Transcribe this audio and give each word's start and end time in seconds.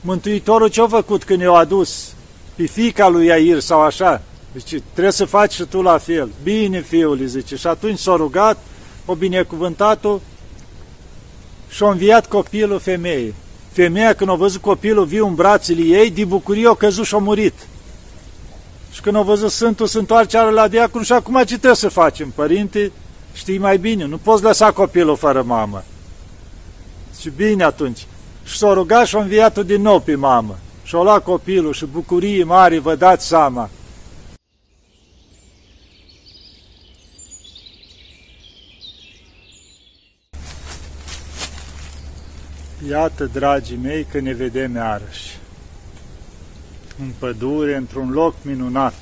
Mântuitorul 0.00 0.68
ce-a 0.68 0.86
făcut 0.86 1.24
când 1.24 1.40
i-a 1.40 1.50
adus 1.50 2.12
pe 2.54 2.66
fica 2.66 3.08
lui 3.08 3.26
Iair 3.26 3.60
sau 3.60 3.80
așa? 3.80 4.22
Zice, 4.56 4.82
trebuie 4.92 5.12
să 5.12 5.24
faci 5.24 5.52
și 5.52 5.64
tu 5.64 5.82
la 5.82 5.98
fel. 5.98 6.28
Bine, 6.42 6.80
fiul, 6.80 7.20
zice. 7.24 7.56
Și 7.56 7.66
atunci 7.66 7.98
s-a 7.98 8.16
rugat, 8.16 8.58
o 9.04 9.14
binecuvântat-o 9.14 10.18
și 11.68 11.82
a 11.82 11.90
înviat 11.90 12.28
copilul 12.28 12.78
femeii. 12.78 13.34
Femeia, 13.72 14.14
când 14.14 14.30
a 14.30 14.34
văzut 14.34 14.60
copilul 14.60 15.04
viu 15.04 15.26
în 15.26 15.34
brațele 15.34 15.82
ei, 15.82 16.10
de 16.10 16.24
bucurie 16.24 16.68
a 16.68 16.74
căzut 16.74 17.04
și 17.04 17.14
a 17.14 17.18
murit. 17.18 17.54
Și 18.92 19.00
când 19.00 19.16
a 19.16 19.20
văzut 19.20 19.50
Sfântul, 19.50 19.86
se 19.86 19.98
întoarce 19.98 20.38
la 20.38 20.68
diacon 20.68 21.02
și 21.02 21.12
acum 21.12 21.36
ce 21.38 21.44
trebuie 21.44 21.74
să 21.74 21.88
facem? 21.88 22.30
Părinte, 22.34 22.92
știi 23.32 23.58
mai 23.58 23.78
bine, 23.78 24.04
nu 24.04 24.16
poți 24.16 24.42
lăsa 24.42 24.72
copilul 24.72 25.16
fără 25.16 25.42
mamă. 25.42 25.84
Și 27.20 27.30
bine 27.36 27.64
atunci. 27.64 28.06
Și 28.50 28.56
s-a 28.56 28.72
rugat 28.72 29.06
și 29.06 29.16
a 29.16 29.20
înviat 29.20 29.58
din 29.58 29.82
nou 29.82 30.00
pe 30.00 30.14
mamă. 30.14 30.58
Și 30.82 30.96
a 30.96 31.02
luat 31.02 31.22
copilul 31.22 31.72
și 31.72 31.86
bucurii 31.86 32.44
mari, 32.44 32.78
vă 32.78 32.94
dați 32.94 33.26
seama. 33.26 33.70
Iată, 42.88 43.24
dragii 43.24 43.76
mei, 43.76 44.04
că 44.04 44.20
ne 44.20 44.32
vedem 44.32 44.74
iarăși. 44.74 45.38
În 47.00 47.12
pădure, 47.18 47.76
într-un 47.76 48.10
loc 48.10 48.34
minunat. 48.42 48.94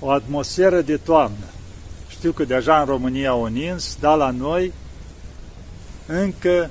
O 0.00 0.10
atmosferă 0.10 0.80
de 0.80 0.96
toamnă. 0.96 1.46
Știu 2.08 2.32
că 2.32 2.44
deja 2.44 2.80
în 2.80 2.86
România 2.86 3.34
o 3.34 3.46
nins, 3.46 3.96
dar 4.00 4.16
la 4.16 4.30
noi 4.30 4.72
încă 6.06 6.70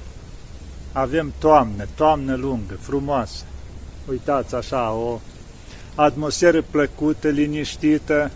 avem 0.91 1.33
toamnă, 1.39 1.87
toamnă 1.95 2.35
lungă, 2.35 2.77
frumoasă. 2.79 3.43
Uitați 4.09 4.55
așa, 4.55 4.91
o 4.91 5.19
atmosferă 5.95 6.61
plăcută, 6.61 7.27
liniștită, 7.27 8.31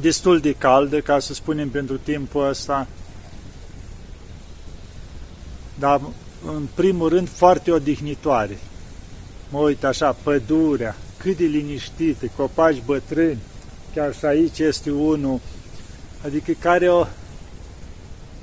destul 0.00 0.40
de 0.40 0.52
caldă, 0.52 1.00
ca 1.00 1.18
să 1.18 1.34
spunem 1.34 1.68
pentru 1.68 1.96
timpul 1.96 2.48
ăsta, 2.48 2.86
dar 5.78 6.00
în 6.46 6.66
primul 6.74 7.08
rând 7.08 7.28
foarte 7.28 7.70
odihnitoare. 7.70 8.58
Mă 9.50 9.58
uit 9.58 9.84
așa, 9.84 10.16
pădurea, 10.22 10.96
cât 11.16 11.36
de 11.36 11.44
liniștită, 11.44 12.26
copaci 12.36 12.82
bătrâni, 12.84 13.38
chiar 13.94 14.14
și 14.14 14.24
aici 14.24 14.58
este 14.58 14.90
unul, 14.90 15.40
adică 16.24 16.52
care 16.58 16.90
o, 16.90 17.06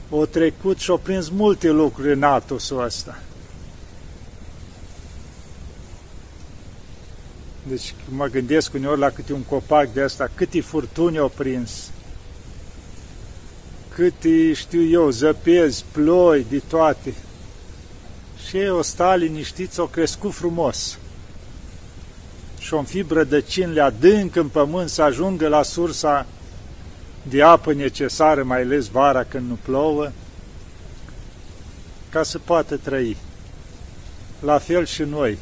o 0.10 0.26
trecut 0.26 0.78
și 0.78 0.90
o 0.90 0.98
prins 0.98 1.30
multe 1.30 1.70
lucruri 1.70 2.14
în 2.14 2.24
atosul 2.24 2.84
ăsta. 2.84 3.20
Deci 7.68 7.94
mă 8.10 8.26
gândesc 8.26 8.74
uneori 8.74 9.00
la 9.00 9.10
câte 9.10 9.34
un 9.34 9.42
copac 9.42 9.94
de 9.94 10.02
asta, 10.02 10.30
câte 10.36 10.62
furtuni 10.62 11.18
au 11.18 11.32
prins, 11.36 11.92
câte, 13.94 14.54
știu 14.54 14.84
eu, 14.84 15.10
zăpezi, 15.10 15.86
ploi, 15.92 16.46
de 16.50 16.62
toate 16.68 17.14
și 18.48 18.58
ei 18.58 18.70
o 18.70 18.82
sta 18.82 19.16
liniștiți, 19.16 19.80
o 19.80 19.86
crescut 19.86 20.34
frumos. 20.34 20.98
Și 22.60 22.74
o 22.74 22.84
fi 22.84 23.04
brădăcinile 23.04 23.82
adânc 23.82 24.36
în 24.36 24.48
pământ 24.48 24.90
să 24.90 25.02
ajungă 25.02 25.48
la 25.48 25.64
sursa 25.64 26.26
de 27.30 27.42
apă 27.42 27.74
necesară, 27.74 28.44
mai 28.44 28.62
ales 28.62 28.88
vara 28.88 29.24
când 29.24 29.50
nu 29.50 29.58
plouă, 29.62 30.12
ca 32.10 32.24
să 32.24 32.40
poată 32.40 32.78
trăi. 32.78 33.18
La 34.40 34.58
fel 34.58 34.86
și 34.86 35.02
noi. 35.02 35.38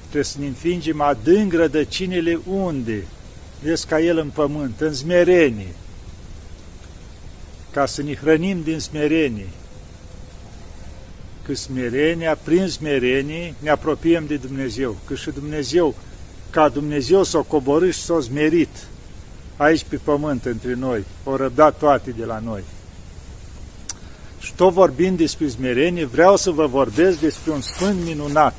Trebuie 0.00 0.24
să 0.24 0.36
ne 0.40 0.46
înfingem 0.46 1.00
adânc 1.00 1.52
rădăcinile 1.52 2.40
unde? 2.46 3.04
Vezi 3.62 3.86
ca 3.86 4.00
el 4.00 4.18
în 4.18 4.28
pământ, 4.28 4.80
în 4.80 4.94
smerenie, 4.94 5.74
ca 7.70 7.86
să 7.86 8.02
ne 8.02 8.14
hrănim 8.14 8.62
din 8.62 8.78
smerenie 8.78 9.48
că 11.44 11.54
smerenia, 11.54 12.38
prin 12.42 12.68
smerenie, 12.68 13.54
ne 13.58 13.70
apropiem 13.70 14.26
de 14.26 14.36
Dumnezeu. 14.36 14.96
Că 15.06 15.14
și 15.14 15.30
Dumnezeu, 15.30 15.94
ca 16.50 16.68
Dumnezeu 16.68 17.22
s-o 17.22 17.42
coborât 17.42 17.92
și 17.92 18.00
s-o 18.00 18.20
smerit 18.20 18.86
aici 19.56 19.84
pe 19.88 19.96
pământ 19.96 20.44
între 20.44 20.74
noi, 20.74 21.04
o 21.24 21.36
răbdat 21.36 21.78
toate 21.78 22.10
de 22.10 22.24
la 22.24 22.38
noi. 22.38 22.62
Și 24.38 24.52
tot 24.54 24.72
vorbind 24.72 25.16
despre 25.16 25.48
smerenie, 25.48 26.04
vreau 26.04 26.36
să 26.36 26.50
vă 26.50 26.66
vorbesc 26.66 27.18
despre 27.20 27.52
un 27.52 27.60
sfânt 27.60 28.04
minunat, 28.04 28.54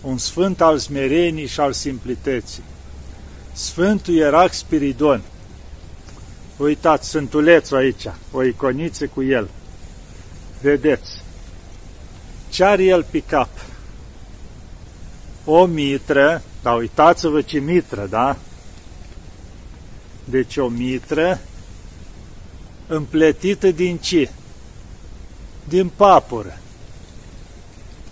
un 0.00 0.18
sfânt 0.18 0.60
al 0.60 0.78
smerenii 0.78 1.46
și 1.46 1.60
al 1.60 1.72
simplității. 1.72 2.62
Sfântul 3.52 4.14
Ierac 4.14 4.52
Spiridon. 4.52 5.22
Uitați, 6.56 7.08
Sfântulețul 7.08 7.76
aici, 7.76 8.06
o 8.32 8.42
iconiță 8.42 9.06
cu 9.06 9.22
el. 9.22 9.48
Vedeți, 10.60 11.22
ce 12.48 12.64
are 12.64 12.82
el 12.82 13.06
pe 13.10 13.20
cap? 13.20 13.48
O 15.44 15.64
mitră, 15.64 16.42
dar 16.62 16.76
uitați-vă 16.76 17.40
ce 17.40 17.58
mitră, 17.58 18.06
da? 18.10 18.36
Deci 20.24 20.56
o 20.56 20.68
mitră 20.68 21.40
împletită 22.86 23.70
din 23.70 23.96
ce? 23.96 24.30
Din 25.68 25.90
papură. 25.96 26.58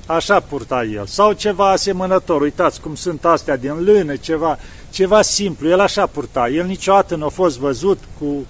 Așa 0.06 0.40
purta 0.40 0.84
el. 0.84 1.06
Sau 1.06 1.32
ceva 1.32 1.70
asemănător. 1.70 2.40
Uitați 2.40 2.80
cum 2.80 2.94
sunt 2.94 3.24
astea 3.24 3.56
din 3.56 3.84
lână, 3.84 4.16
ceva, 4.16 4.58
ceva 4.90 5.22
simplu. 5.22 5.68
El 5.68 5.80
așa 5.80 6.06
purta. 6.06 6.48
El 6.48 6.66
niciodată 6.66 7.16
nu 7.16 7.24
a 7.24 7.28
fost 7.28 7.58
văzut 7.58 7.98
cu 8.18 8.46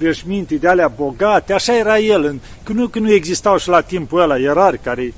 veșminte 0.00 0.54
de 0.54 0.68
alea 0.68 0.88
bogate, 0.88 1.52
așa 1.52 1.76
era 1.76 1.98
el, 1.98 2.40
că 2.62 2.72
nu, 2.72 2.88
că 2.88 2.98
nu 2.98 3.12
existau 3.12 3.58
și 3.58 3.68
la 3.68 3.80
timpul 3.80 4.20
ăla 4.20 4.38
erari 4.38 4.78
care 4.78 5.14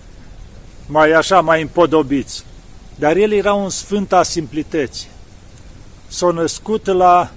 mai 0.87 1.11
așa, 1.11 1.41
mai 1.41 1.63
împodobiți. 1.63 2.45
Dar 2.95 3.17
el 3.17 3.33
era 3.33 3.53
un 3.53 3.69
sfânt 3.69 4.13
a 4.13 4.23
simplității. 4.23 5.09
S-a 6.07 6.31
născut 6.31 6.87
la 6.87 7.31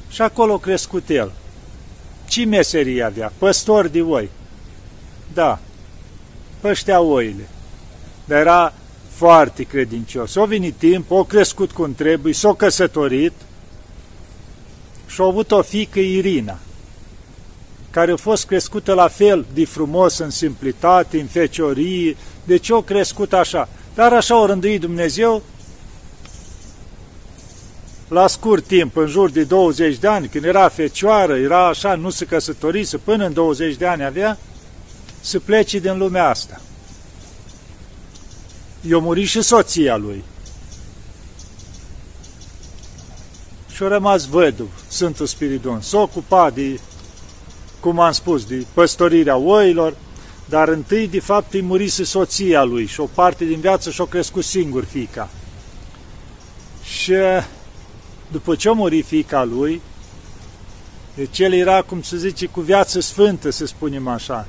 Și 0.09 0.23
acolo 0.23 0.55
a 0.55 0.59
crescut 0.59 1.09
el. 1.09 1.33
Ce 2.29 2.45
meserie 2.45 3.03
avea? 3.03 3.33
Păstor 3.39 3.89
de 3.89 4.03
oi. 4.03 4.31
Da, 5.33 5.59
păștea 6.61 7.01
oile. 7.01 7.49
Dar 8.25 8.39
era 8.39 8.73
foarte 9.19 9.63
credincios. 9.63 10.35
O 10.35 10.45
venit 10.45 10.75
timp, 10.75 11.11
o 11.11 11.25
crescut 11.25 11.73
cum 11.73 11.95
trebuie, 11.95 12.35
s-a 12.35 12.55
căsătorit 12.55 13.33
și 15.07 15.21
a 15.21 15.25
avut 15.25 15.51
o 15.51 15.63
fică 15.63 15.99
Irina, 15.99 16.59
care 17.91 18.13
a 18.13 18.17
fost 18.17 18.47
crescută 18.47 18.93
la 18.93 19.09
fel 19.09 19.47
de 19.55 19.65
frumos 19.65 20.19
în 20.19 20.31
simplitate, 20.31 21.21
în 21.21 21.27
feciorie, 21.27 22.17
de 22.45 22.57
ce 22.57 22.73
o 22.73 22.83
crescut 22.83 23.33
așa? 23.33 23.69
Dar 23.95 24.13
așa 24.13 24.41
o 24.41 24.47
rânduit 24.47 24.81
Dumnezeu 24.81 25.43
la 28.09 28.27
scurt 28.27 28.67
timp, 28.67 28.97
în 28.97 29.07
jur 29.07 29.31
de 29.31 29.45
20 29.45 29.97
de 29.97 30.07
ani, 30.07 30.29
când 30.29 30.45
era 30.45 30.69
fecioară, 30.69 31.37
era 31.37 31.69
așa, 31.69 31.95
nu 31.95 32.11
se 32.11 32.25
căsătorise, 32.25 32.97
până 32.97 33.27
în 33.27 33.33
20 33.33 33.77
de 33.77 33.87
ani 33.87 34.05
avea, 34.05 34.39
să 35.21 35.39
plece 35.39 35.79
din 35.79 35.99
lumea 35.99 36.29
asta. 36.29 36.61
I-a 38.81 38.99
murit 38.99 39.29
și 39.29 39.43
soția 39.43 39.97
lui. 39.97 40.25
Și 43.75 43.83
a 43.83 43.89
rămas 43.89 44.27
văduv, 44.27 44.71
Sfântul 44.89 45.27
Spiridon. 45.27 45.81
S-a 45.81 45.99
ocupat 45.99 46.55
de, 46.55 46.81
cum 47.81 48.01
am 48.01 48.13
spus, 48.13 48.45
de 48.45 48.67
păstorirea 48.75 49.37
oilor, 49.37 49.97
dar 50.49 50.69
întâi, 50.69 51.09
de 51.09 51.21
fapt, 51.21 51.53
îi 51.53 51.63
murise 51.63 52.05
soția 52.05 52.63
lui 52.65 52.87
și 52.87 53.01
o 53.01 53.05
parte 53.15 53.45
din 53.45 53.61
viață 53.61 53.91
și-o 53.91 54.07
crescut 54.07 54.45
singur 54.45 54.85
fica. 54.85 55.31
Și 56.83 57.15
după 58.31 58.55
ce 58.55 58.69
a 58.69 58.73
murit 58.73 59.07
fica 59.07 59.45
lui, 59.45 59.81
deci 61.15 61.39
el 61.39 61.53
era, 61.53 61.83
cum 61.83 62.03
se 62.03 62.17
zice, 62.17 62.47
cu 62.47 62.61
viață 62.61 63.01
sfântă, 63.01 63.51
să 63.51 63.67
spunem 63.67 64.09
așa. 64.09 64.47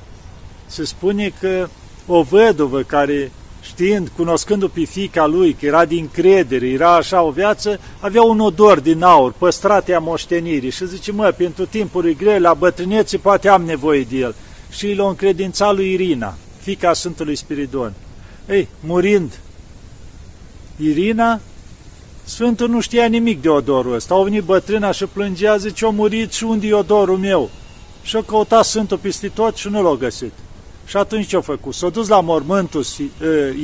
Se 0.66 0.84
spune 0.84 1.32
că 1.40 1.68
o 2.06 2.22
văduvă 2.22 2.82
care 2.82 3.32
știind, 3.62 4.08
cunoscându 4.16 4.68
pe 4.68 4.84
fica 4.84 5.26
lui, 5.26 5.52
că 5.52 5.66
era 5.66 5.84
din 5.84 6.08
credere, 6.12 6.68
era 6.68 6.94
așa 6.94 7.22
o 7.22 7.30
viață, 7.30 7.80
avea 8.00 8.22
un 8.22 8.40
odor 8.40 8.80
din 8.80 9.02
aur, 9.02 9.32
păstrate 9.38 9.94
a 9.94 9.98
moștenirii 9.98 10.70
și 10.70 10.86
zice, 10.86 11.12
mă, 11.12 11.34
pentru 11.36 11.66
timpuri 11.66 12.14
grele, 12.14 12.38
la 12.38 12.54
bătrânețe, 12.54 13.16
poate 13.16 13.48
am 13.48 13.62
nevoie 13.62 14.02
de 14.02 14.16
el. 14.16 14.34
Și 14.70 14.94
l-a 14.94 15.08
încredințat 15.08 15.74
lui 15.74 15.92
Irina, 15.92 16.34
fica 16.60 16.92
Sfântului 16.92 17.36
Spiridon. 17.36 17.92
Ei, 18.48 18.68
murind, 18.80 19.38
Irina, 20.76 21.40
Sfântul 22.24 22.68
nu 22.68 22.80
știa 22.80 23.06
nimic 23.06 23.42
de 23.42 23.48
odorul 23.48 23.94
ăsta. 23.94 24.14
Au 24.14 24.22
venit 24.22 24.42
bătrâna 24.42 24.90
și 24.90 25.04
plângea, 25.04 25.56
zice, 25.56 25.84
o 25.84 25.90
murit 25.90 26.32
și 26.32 26.44
unde 26.44 26.66
e 26.66 26.72
odorul 26.72 27.16
meu? 27.16 27.50
Și 28.02 28.16
a 28.16 28.22
căutat 28.22 28.64
Sfântul 28.64 28.98
peste 28.98 29.28
tot 29.28 29.56
și 29.56 29.68
nu 29.68 29.82
l-a 29.82 29.94
găsit. 29.94 30.32
Și 30.90 30.96
atunci 30.96 31.26
ce-a 31.26 31.40
făcut? 31.40 31.74
S-a 31.74 31.88
dus 31.88 32.08
la 32.08 32.20
mormântul 32.20 32.84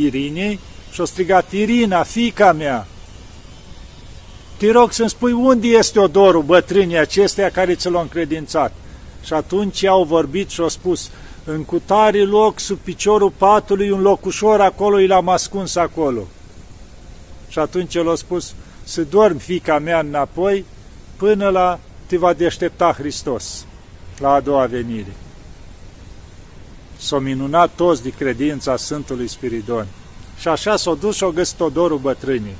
Irinei 0.00 0.58
și 0.90 1.00
a 1.00 1.04
strigat, 1.04 1.52
Irina, 1.52 2.02
fica 2.02 2.52
mea, 2.52 2.86
te 4.56 4.70
rog 4.70 4.92
să-mi 4.92 5.08
spui 5.08 5.32
unde 5.32 5.66
este 5.66 5.98
odorul 5.98 6.42
bătrânii 6.42 6.98
acesteia 6.98 7.50
care 7.50 7.74
ți 7.74 7.90
l-au 7.90 8.00
încredințat. 8.00 8.72
Și 9.24 9.32
atunci 9.32 9.84
au 9.84 10.04
vorbit 10.04 10.50
și 10.50 10.60
au 10.60 10.68
spus, 10.68 11.10
în 11.44 11.64
cutare 11.64 12.22
loc, 12.22 12.58
sub 12.58 12.78
piciorul 12.78 13.32
patului, 13.36 13.90
un 13.90 14.00
locușor 14.00 14.60
acolo, 14.60 15.00
i 15.00 15.06
l-am 15.06 15.28
ascuns 15.28 15.76
acolo. 15.76 16.26
Și 17.48 17.58
atunci 17.58 17.94
el 17.94 18.10
a 18.10 18.14
spus, 18.14 18.54
să 18.82 19.02
dormi, 19.02 19.40
fica 19.40 19.78
mea, 19.78 19.98
înapoi, 19.98 20.64
până 21.16 21.48
la 21.48 21.78
te 22.06 22.16
va 22.16 22.32
deștepta 22.32 22.92
Hristos, 22.92 23.66
la 24.18 24.32
a 24.32 24.40
doua 24.40 24.66
venire. 24.66 25.12
S-au 26.96 27.18
minunat 27.18 27.70
toți 27.74 28.02
de 28.02 28.10
credința 28.10 28.76
Sfântului 28.76 29.28
Spiridon. 29.28 29.86
Și 30.38 30.48
așa 30.48 30.76
s-au 30.76 30.94
dus 30.94 31.16
și 31.16 31.24
au 31.24 31.30
găsit 31.30 31.60
odorul 31.60 31.98
bătrânii. 31.98 32.56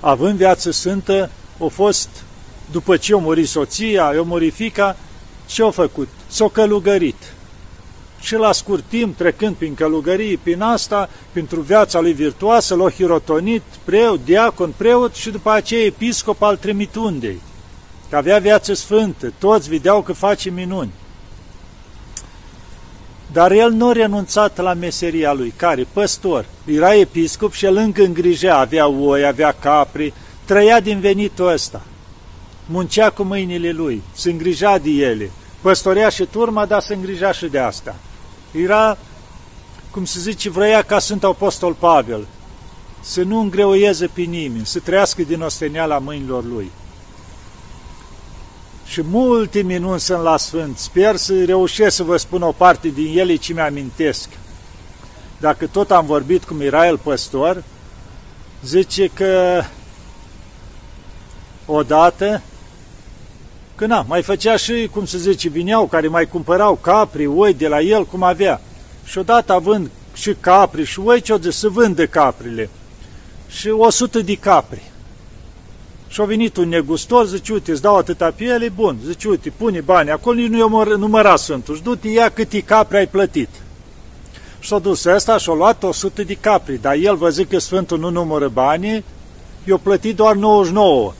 Având 0.00 0.36
viață 0.36 0.70
sfântă, 0.70 1.30
a 1.60 1.66
fost, 1.66 2.08
după 2.70 2.96
ce 2.96 3.14
a 3.14 3.16
murit 3.16 3.48
soția, 3.48 4.06
a 4.06 4.22
murit 4.22 4.54
fica, 4.54 4.96
ce 5.46 5.62
a 5.62 5.70
făcut? 5.70 6.08
S-a 6.26 6.48
călugărit. 6.48 7.34
Și 8.20 8.34
la 8.34 8.52
scurt 8.52 8.84
timp, 8.88 9.16
trecând 9.16 9.56
prin 9.56 9.74
călugării, 9.74 10.36
prin 10.36 10.60
asta, 10.60 11.08
pentru 11.32 11.60
viața 11.60 12.00
lui 12.00 12.12
virtuoasă, 12.12 12.74
l-a 12.74 12.90
hirotonit 12.90 13.62
preot, 13.84 14.24
diacon, 14.24 14.74
preot 14.76 15.14
și 15.14 15.30
după 15.30 15.50
aceea 15.50 15.84
episcop 15.84 16.42
al 16.42 16.56
Trimitundei, 16.56 17.40
că 18.10 18.16
avea 18.16 18.38
viață 18.38 18.74
sfântă, 18.74 19.32
toți 19.38 19.68
vedeau 19.68 20.02
că 20.02 20.12
face 20.12 20.50
minuni. 20.50 20.90
Dar 23.32 23.52
el 23.52 23.70
nu 23.70 23.88
a 23.88 23.92
renunțat 23.92 24.58
la 24.58 24.74
meseria 24.74 25.32
lui, 25.32 25.52
care? 25.56 25.86
Păstor. 25.92 26.46
Era 26.64 26.94
episcop 26.94 27.52
și 27.52 27.64
el 27.64 27.76
încă 27.76 28.02
îngrijea, 28.02 28.58
avea 28.58 28.86
oi, 28.88 29.26
avea 29.26 29.52
capri, 29.52 30.12
trăia 30.44 30.80
din 30.80 31.00
venitul 31.00 31.48
ăsta. 31.48 31.82
Muncea 32.66 33.10
cu 33.10 33.22
mâinile 33.22 33.70
lui, 33.70 34.02
se 34.12 34.30
îngrija 34.30 34.78
de 34.78 34.90
ele. 34.90 35.30
Păstorea 35.60 36.08
și 36.08 36.24
turma, 36.24 36.66
dar 36.66 36.80
se 36.80 36.94
îngrija 36.94 37.32
și 37.32 37.46
de 37.46 37.58
asta. 37.58 37.94
Era, 38.50 38.98
cum 39.90 40.04
se 40.04 40.20
zice, 40.20 40.50
vrea 40.50 40.82
ca 40.82 40.98
Sfântul 40.98 41.28
Apostol 41.28 41.72
Pavel, 41.72 42.26
să 43.00 43.22
nu 43.22 43.38
îngreuieze 43.40 44.06
pe 44.06 44.20
nimeni, 44.20 44.66
să 44.66 44.78
trăiască 44.78 45.22
din 45.22 45.40
osteniala 45.40 45.98
mâinilor 45.98 46.44
lui 46.44 46.70
și 48.86 49.02
multe 49.02 49.62
minuni 49.62 50.00
sunt 50.00 50.22
la 50.22 50.36
Sfânt. 50.36 50.78
Sper 50.78 51.16
să 51.16 51.44
reușesc 51.44 51.96
să 51.96 52.02
vă 52.02 52.16
spun 52.16 52.42
o 52.42 52.52
parte 52.52 52.88
din 52.88 53.18
ele 53.18 53.36
ce 53.36 53.52
mi-amintesc. 53.52 54.28
Dacă 55.40 55.66
tot 55.66 55.90
am 55.90 56.06
vorbit 56.06 56.44
cu 56.44 56.54
Mirael 56.54 56.98
Păstor, 56.98 57.64
zice 58.64 59.06
că 59.06 59.62
odată, 61.66 62.42
că 63.74 63.86
na, 63.86 64.04
mai 64.08 64.22
făcea 64.22 64.56
și, 64.56 64.88
cum 64.92 65.04
se 65.04 65.18
zice, 65.18 65.48
vineau 65.48 65.86
care 65.86 66.08
mai 66.08 66.26
cumpărau 66.26 66.74
capri, 66.74 67.26
oi 67.26 67.54
de 67.54 67.68
la 67.68 67.80
el, 67.80 68.04
cum 68.04 68.22
avea. 68.22 68.60
Și 69.04 69.18
odată 69.18 69.52
având 69.52 69.90
și 70.14 70.36
capri 70.40 70.84
și 70.84 71.00
oi, 71.00 71.20
ce-o 71.20 71.50
să 71.50 71.68
vândă 71.68 72.06
caprile. 72.06 72.70
Și 73.48 73.68
o 73.68 73.90
sută 73.90 74.20
de 74.20 74.34
capri. 74.34 74.91
Și 76.12 76.20
a 76.20 76.24
venit 76.24 76.56
un 76.56 76.68
negustor, 76.68 77.26
zice, 77.26 77.52
uite, 77.52 77.70
îți 77.70 77.82
dau 77.82 77.96
atâta 77.96 78.32
piele, 78.36 78.68
bun, 78.68 78.96
zice, 79.06 79.28
uite, 79.28 79.52
pune 79.56 79.80
bani, 79.80 80.10
acolo 80.10 80.40
nu 80.40 80.56
i 80.56 80.98
număra 80.98 81.36
Sfântul, 81.36 81.76
și 81.76 81.82
du-te, 81.82 82.08
ia 82.08 82.28
câte 82.28 82.60
capri 82.60 82.96
ai 82.96 83.06
plătit. 83.06 83.48
Și 84.58 84.74
a 84.74 84.78
dus 84.78 85.04
ăsta 85.04 85.38
și 85.38 85.50
a 85.50 85.54
luat 85.54 85.82
100 85.82 86.22
de 86.22 86.34
capri, 86.34 86.80
dar 86.80 86.94
el 86.94 87.16
văzut 87.16 87.48
că 87.48 87.58
Sfântul 87.58 87.98
nu 87.98 88.10
numără 88.10 88.48
banii, 88.48 89.04
i-a 89.64 89.76
plătit 89.76 90.16
doar 90.16 90.34
99. 90.34 91.12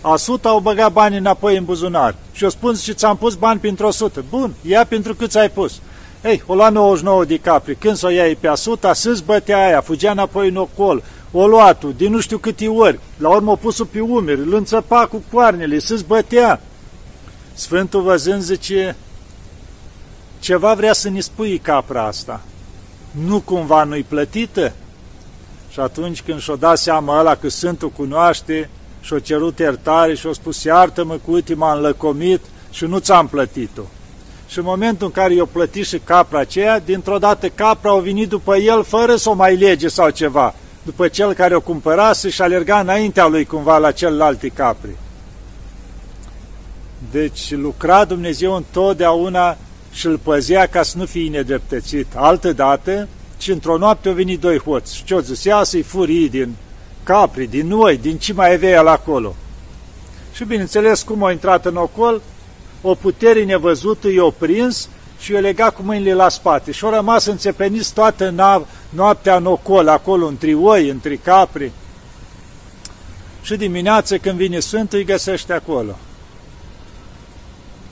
A 0.00 0.12
100 0.12 0.48
au 0.48 0.58
băgat 0.58 0.92
banii 0.92 1.18
înapoi 1.18 1.56
în 1.56 1.64
buzunar. 1.64 2.14
Și 2.32 2.42
eu 2.42 2.48
spun, 2.50 2.74
și 2.76 2.94
ți-am 2.94 3.16
pus 3.16 3.34
bani 3.34 3.60
pentru 3.60 3.86
100. 3.86 4.24
Bun, 4.28 4.52
ia 4.62 4.84
pentru 4.84 5.14
cât 5.14 5.34
ai 5.34 5.50
pus. 5.50 5.80
Ei, 6.24 6.42
o 6.46 6.54
lua 6.54 6.68
99 6.68 7.24
de 7.24 7.36
capri. 7.36 7.74
Când 7.74 7.96
s-o 7.96 8.08
iai 8.08 8.36
pe 8.40 8.48
100, 8.48 8.92
să-ți 8.92 9.24
bătea 9.24 9.64
aia, 9.66 9.80
fugea 9.80 10.10
înapoi 10.10 10.48
în 10.48 10.56
ocol 10.56 11.02
o 11.32 11.46
luat 11.46 11.84
din 11.84 12.12
nu 12.12 12.20
știu 12.20 12.38
câte 12.38 12.68
ori, 12.68 12.98
la 13.16 13.28
urmă 13.28 13.50
o 13.50 13.56
pus-o 13.56 13.84
pe 13.84 14.00
umeri, 14.00 14.40
îl 14.40 14.54
înțăpa 14.54 15.06
cu 15.06 15.22
coarnele, 15.32 15.78
să-ți 15.78 16.04
bătea. 16.04 16.60
Sfântul 17.52 18.02
văzând 18.02 18.42
zice, 18.42 18.96
ceva 20.38 20.74
vrea 20.74 20.92
să 20.92 21.10
ne 21.10 21.20
spui 21.20 21.58
capra 21.58 22.06
asta. 22.06 22.40
Nu 23.26 23.40
cumva 23.40 23.84
nu-i 23.84 24.02
plătită? 24.02 24.72
Și 25.70 25.80
atunci 25.80 26.22
când 26.22 26.40
și-o 26.40 26.56
dat 26.56 26.78
seama 26.78 27.18
ăla 27.18 27.34
că 27.34 27.48
Sfântul 27.48 27.90
cunoaște, 27.90 28.70
și-o 29.00 29.18
cerut 29.18 29.58
iertare 29.58 30.14
și-o 30.14 30.32
spus, 30.32 30.62
iartă-mă 30.62 31.18
cu 31.24 31.32
uite 31.32 31.54
m-am 31.54 31.80
lăcomit 31.80 32.40
și 32.70 32.84
nu 32.84 32.98
ți-am 32.98 33.28
plătit-o. 33.28 33.82
Și 34.48 34.58
în 34.58 34.64
momentul 34.64 35.06
în 35.06 35.12
care 35.12 35.34
i-o 35.34 35.44
plătit 35.44 35.86
și 35.86 35.98
capra 35.98 36.38
aceea, 36.38 36.80
dintr-o 36.80 37.18
dată 37.18 37.48
capra 37.48 37.90
au 37.90 38.00
venit 38.00 38.28
după 38.28 38.56
el 38.56 38.84
fără 38.84 39.16
să 39.16 39.30
o 39.30 39.34
mai 39.34 39.56
lege 39.56 39.88
sau 39.88 40.10
ceva 40.10 40.54
după 40.82 41.08
cel 41.08 41.32
care 41.32 41.54
o 41.54 41.60
cumpărase 41.60 42.28
și 42.28 42.42
alerga 42.42 42.80
înaintea 42.80 43.26
lui 43.26 43.44
cumva 43.44 43.78
la 43.78 43.92
celelalte 43.92 44.48
capri. 44.48 44.96
Deci 47.10 47.50
lucra 47.50 48.04
Dumnezeu 48.04 48.54
întotdeauna 48.54 49.56
și 49.92 50.06
îl 50.06 50.18
păzea 50.18 50.66
ca 50.66 50.82
să 50.82 50.98
nu 50.98 51.04
fie 51.04 51.28
nedreptățit. 51.28 52.06
Altă 52.14 52.52
dată, 52.52 53.08
și 53.38 53.50
într-o 53.50 53.78
noapte 53.78 54.08
au 54.08 54.14
venit 54.14 54.40
doi 54.40 54.58
hoți. 54.58 54.96
Și 54.96 55.04
ce-o 55.04 55.20
zis? 55.20 55.44
Ia 55.44 55.62
să-i 55.62 55.82
furii 55.82 56.28
din 56.28 56.54
capri, 57.02 57.46
din 57.46 57.66
noi, 57.66 57.96
din 57.96 58.16
ce 58.16 58.32
mai 58.32 58.52
avea 58.52 58.70
el 58.70 58.86
acolo. 58.86 59.34
Și 60.32 60.44
bineînțeles, 60.44 61.02
cum 61.02 61.24
a 61.24 61.30
intrat 61.30 61.66
în 61.66 61.76
ocol, 61.76 62.20
o 62.82 62.94
putere 62.94 63.44
nevăzută 63.44 64.08
i-a 64.08 64.34
prins 64.38 64.88
și 65.20 65.32
i-a 65.32 65.40
legat 65.40 65.74
cu 65.74 65.82
mâinile 65.82 66.14
la 66.14 66.28
spate. 66.28 66.70
Și 66.70 66.84
au 66.84 66.90
rămas 66.90 67.26
înțepeniți 67.26 67.94
toată 67.94 68.30
noaptea 68.90 69.36
în 69.36 69.46
ocol, 69.46 69.88
acolo, 69.88 70.26
între 70.26 70.54
oi, 70.54 70.88
între 70.88 71.16
capri. 71.16 71.72
Și 73.42 73.56
dimineața, 73.56 74.16
când 74.16 74.36
vine 74.36 74.58
Sfântul, 74.58 74.98
îi 74.98 75.04
găsește 75.04 75.52
acolo. 75.52 75.98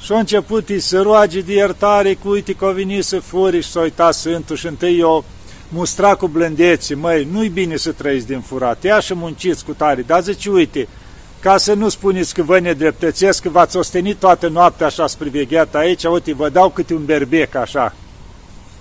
Și 0.00 0.12
a 0.12 0.18
început 0.18 0.68
îi 0.68 0.80
să 0.80 1.02
roage 1.02 1.40
de 1.40 1.52
iertare 1.52 2.14
cu 2.14 2.28
uite 2.28 2.52
că 2.52 2.64
a 2.64 2.70
venit 2.70 3.04
să 3.04 3.20
furi 3.20 3.60
și 3.60 3.70
să 3.70 3.80
uita 3.80 4.10
Sfântul 4.10 4.56
și 4.56 4.66
întâi 4.66 4.98
eu 4.98 5.24
mustra 5.68 6.14
cu 6.14 6.26
blândețe, 6.26 6.94
măi, 6.94 7.28
nu-i 7.32 7.48
bine 7.48 7.76
să 7.76 7.92
trăiți 7.92 8.26
din 8.26 8.40
furat, 8.40 8.84
ia 8.84 9.00
și 9.00 9.14
munciți 9.14 9.64
cu 9.64 9.72
tare, 9.72 10.02
dar 10.02 10.22
zice, 10.22 10.50
uite, 10.50 10.88
ca 11.40 11.56
să 11.56 11.72
nu 11.72 11.88
spuneți 11.88 12.34
că 12.34 12.42
vă 12.42 12.58
nedreptățesc, 12.58 13.42
că 13.42 13.48
v-ați 13.48 13.76
ostenit 13.76 14.16
toată 14.16 14.48
noaptea 14.48 14.86
așa 14.86 15.06
sprivegheat 15.06 15.74
aici, 15.74 16.04
uite, 16.04 16.34
vă 16.34 16.48
dau 16.48 16.68
câte 16.68 16.94
un 16.94 17.04
berbec 17.04 17.54
așa. 17.54 17.94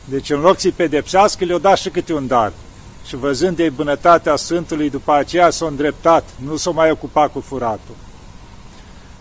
Deci 0.09 0.29
în 0.29 0.39
loc 0.39 0.59
să-i 0.59 0.71
pedepsească, 0.71 1.45
le-o 1.45 1.57
da 1.57 1.75
și 1.75 1.89
câte 1.89 2.13
un 2.13 2.27
dar. 2.27 2.51
Și 3.05 3.15
văzând 3.15 3.55
de 3.55 3.69
bunătatea 3.69 4.35
Sfântului, 4.35 4.89
după 4.89 5.13
aceea 5.13 5.49
s-a 5.49 5.65
îndreptat, 5.65 6.23
nu 6.35 6.55
s-a 6.55 6.69
mai 6.69 6.91
ocupat 6.91 7.31
cu 7.31 7.39
furatul. 7.39 7.95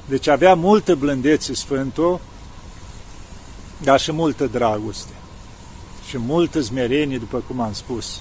Deci 0.05 0.26
avea 0.26 0.55
multă 0.55 0.95
blândețe 0.95 1.55
Sfântul, 1.55 2.21
dar 3.83 4.00
și 4.00 4.12
multă 4.12 4.47
dragoste 4.47 5.12
și 6.09 6.19
multă 6.19 6.61
zmerenie, 6.61 7.19
după 7.19 7.43
cum 7.47 7.61
am 7.61 7.73
spus. 7.73 8.21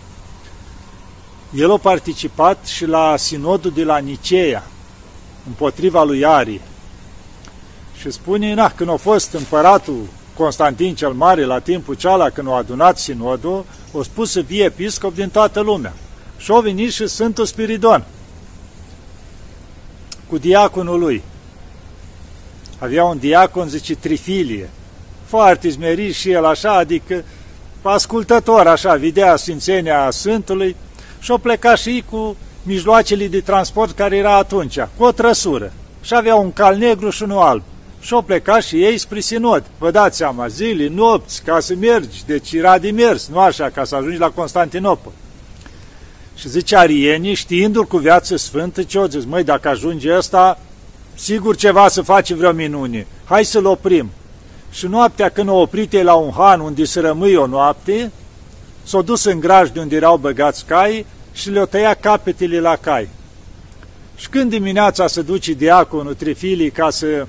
El 1.53 1.71
a 1.71 1.77
participat 1.77 2.65
și 2.65 2.85
la 2.85 3.17
sinodul 3.17 3.71
de 3.71 3.83
la 3.83 3.97
Niceea, 3.97 4.63
împotriva 5.47 6.03
lui 6.03 6.25
Arie. 6.25 6.61
Și 7.97 8.11
spune, 8.11 8.53
na, 8.53 8.71
când 8.71 8.89
a 8.89 8.95
fost 8.95 9.33
împăratul 9.33 10.01
Constantin 10.37 10.95
cel 10.95 11.11
Mare 11.11 11.43
la 11.43 11.59
timpul 11.59 11.93
ceala 11.93 12.29
când 12.29 12.47
a 12.47 12.55
adunat 12.55 12.97
sinodul, 12.97 13.65
a 13.99 14.03
spus 14.03 14.31
să 14.31 14.41
fie 14.41 14.63
episcop 14.63 15.15
din 15.15 15.29
toată 15.29 15.59
lumea. 15.59 15.93
Și 16.37 16.51
a 16.51 16.59
venit 16.59 16.91
și 16.91 17.07
Sfântul 17.07 17.45
Spiridon 17.45 18.05
cu 20.29 20.37
diaconul 20.37 20.99
lui. 20.99 21.23
Avea 22.79 23.03
un 23.03 23.17
diacon, 23.17 23.67
zice, 23.67 23.95
Trifilie, 23.95 24.69
foarte 25.25 25.69
zmerit 25.69 26.13
și 26.13 26.31
el 26.31 26.45
așa, 26.45 26.71
adică 26.71 27.23
ascultător, 27.81 28.67
așa, 28.67 28.95
vedea 28.95 29.35
sfințenia 29.35 30.11
Sfântului 30.11 30.75
și 31.19 31.31
o 31.31 31.37
pleca 31.37 31.75
și 31.75 32.03
cu 32.09 32.35
mijloacele 32.63 33.27
de 33.27 33.41
transport 33.41 33.95
care 33.95 34.17
era 34.17 34.37
atunci, 34.37 34.79
cu 34.97 35.03
o 35.03 35.11
trăsură. 35.11 35.73
Și 36.01 36.15
avea 36.15 36.35
un 36.35 36.53
cal 36.53 36.77
negru 36.77 37.09
și 37.09 37.23
unul 37.23 37.41
alb. 37.41 37.63
Și 38.05 38.13
o 38.13 38.21
pleca 38.21 38.59
și 38.59 38.83
ei 38.83 38.97
spre 38.97 39.19
sinod. 39.19 39.63
Vă 39.77 39.91
dați 39.91 40.17
seama, 40.17 40.47
zile, 40.47 40.87
nopți, 40.87 41.41
ca 41.43 41.59
să 41.59 41.75
mergi, 41.75 42.25
deci 42.25 42.51
era 42.51 42.77
de 42.77 42.91
mers, 42.91 43.27
nu 43.27 43.39
așa, 43.39 43.69
ca 43.69 43.83
să 43.83 43.95
ajungi 43.95 44.17
la 44.17 44.29
Constantinopol. 44.29 45.11
Și 46.35 46.49
zice 46.49 46.75
arienii, 46.75 47.33
știindu-l 47.33 47.85
cu 47.85 47.97
viață 47.97 48.35
sfântă, 48.35 48.83
ce 48.83 48.99
o 48.99 49.07
zis, 49.07 49.25
măi, 49.25 49.43
dacă 49.43 49.67
ajunge 49.67 50.15
ăsta, 50.17 50.59
sigur 51.13 51.55
ceva 51.55 51.87
să 51.87 52.01
face 52.01 52.33
vreo 52.33 52.51
minune, 52.51 53.07
hai 53.23 53.45
să-l 53.45 53.65
oprim. 53.65 54.11
Și 54.71 54.87
noaptea 54.87 55.29
când 55.29 55.49
o 55.49 55.59
oprit 55.59 56.01
la 56.01 56.13
un 56.13 56.31
han 56.31 56.59
unde 56.59 56.83
se 56.83 56.99
rămâi 56.99 57.35
o 57.35 57.45
noapte, 57.45 58.11
s-au 58.83 59.01
dus 59.01 59.23
în 59.23 59.39
graj 59.39 59.69
de 59.69 59.79
unde 59.79 59.95
erau 59.95 60.17
băgați 60.17 60.65
cai 60.65 61.05
și 61.33 61.49
le-o 61.49 61.65
tăia 61.65 61.93
capetele 61.93 62.59
la 62.59 62.75
cai. 62.75 63.09
Și 64.15 64.29
când 64.29 64.49
dimineața 64.49 65.07
se 65.07 65.21
duce 65.21 65.53
diaconul 65.53 66.13
trifilii 66.13 66.71
ca 66.71 66.89
să 66.89 67.27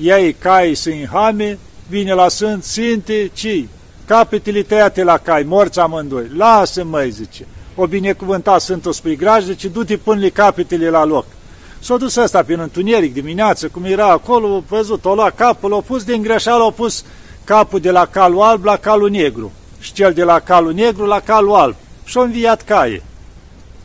iei 0.00 0.32
cai 0.32 0.74
să 0.74 0.90
înhame, 0.90 1.58
vine 1.88 2.12
la 2.12 2.28
Sfânt, 2.28 2.64
Sfinte, 2.64 3.30
ci 3.32 3.64
capetele 4.04 4.62
tăiate 4.62 5.02
la 5.02 5.18
cai, 5.18 5.42
morți 5.42 5.78
amândoi. 5.78 6.30
Lasă, 6.36 6.84
măi, 6.84 7.10
zice. 7.10 7.46
O 7.74 7.86
binecuvânta 7.86 8.58
Sfântul 8.58 8.92
spui 8.92 9.16
graj, 9.16 9.44
zice, 9.44 9.68
du-te 9.68 9.96
până 9.96 10.28
capetele 10.28 10.90
la 10.90 11.04
loc. 11.04 11.24
S-a 11.78 11.96
dus 11.96 12.16
ăsta 12.16 12.42
prin 12.42 12.60
întuneric 12.60 13.12
dimineață, 13.12 13.68
cum 13.68 13.84
era 13.84 14.06
acolo, 14.10 14.64
văzut, 14.68 15.04
o 15.04 15.14
lua 15.14 15.30
capul, 15.30 15.70
l-a 15.70 15.80
pus 15.80 16.04
din 16.04 16.22
greșeală, 16.22 16.64
a 16.64 16.70
pus 16.70 17.04
capul 17.44 17.80
de 17.80 17.90
la 17.90 18.06
calul 18.06 18.40
alb 18.40 18.64
la 18.64 18.76
calul 18.76 19.10
negru 19.10 19.52
și 19.80 19.92
cel 19.92 20.12
de 20.12 20.24
la 20.24 20.40
calul 20.40 20.72
negru 20.72 21.06
la 21.06 21.20
calul 21.20 21.54
alb 21.54 21.74
și-a 22.04 22.22
înviat 22.22 22.62
caie. 22.62 23.02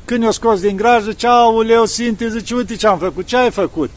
Când 0.05 0.24
i-a 0.24 0.32
scos 0.32 0.60
din 0.60 0.75
graj, 0.75 1.03
zice, 1.03 1.27
auleu, 1.27 1.86
Sinte, 1.86 2.29
zice, 2.29 2.55
uite 2.55 2.75
ce 2.75 2.88
am 2.88 2.98
făcut, 2.98 3.25
ce 3.25 3.38
ai 3.38 3.51
făcut? 3.51 3.89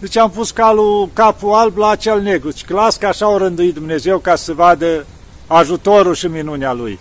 Zice, 0.00 0.20
am 0.20 0.30
pus 0.30 0.50
calul, 0.50 1.08
capul 1.12 1.52
alb 1.52 1.76
la 1.76 1.96
cel 1.96 2.20
negru. 2.20 2.50
Zice, 2.50 2.72
las 2.72 2.96
că 2.96 3.06
așa 3.06 3.28
o 3.28 3.36
rânduit 3.36 3.74
Dumnezeu 3.74 4.18
ca 4.18 4.36
să 4.36 4.52
vadă 4.52 5.06
ajutorul 5.46 6.14
și 6.14 6.26
minunea 6.26 6.72
lui. 6.72 6.98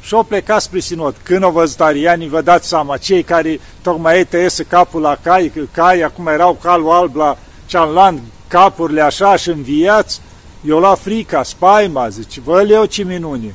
Și-o 0.00 0.22
plecat 0.22 0.62
spre 0.62 0.78
sinod. 0.78 1.14
Când 1.22 1.44
o 1.44 1.50
văzut 1.50 1.80
arianii, 1.80 2.28
vă 2.28 2.40
dați 2.40 2.68
seama, 2.68 2.96
cei 2.96 3.22
care 3.22 3.60
tocmai 3.82 4.16
ei 4.16 4.24
tăiese 4.24 4.64
capul 4.64 5.00
la 5.00 5.16
cai, 5.22 5.52
că 5.54 5.60
cai 5.72 6.00
acum 6.00 6.26
erau 6.26 6.58
calul 6.62 6.90
alb 6.90 7.16
la 7.16 7.36
cealaltă, 7.66 8.20
capurile 8.48 9.00
așa 9.00 9.36
și 9.36 9.48
înviați, 9.48 10.20
eu 10.66 10.78
la 10.78 10.94
frica, 10.94 11.42
spaima, 11.42 12.08
zice, 12.08 12.40
vă 12.40 12.62
leu 12.62 12.84
ce 12.84 13.02
minuni. 13.02 13.54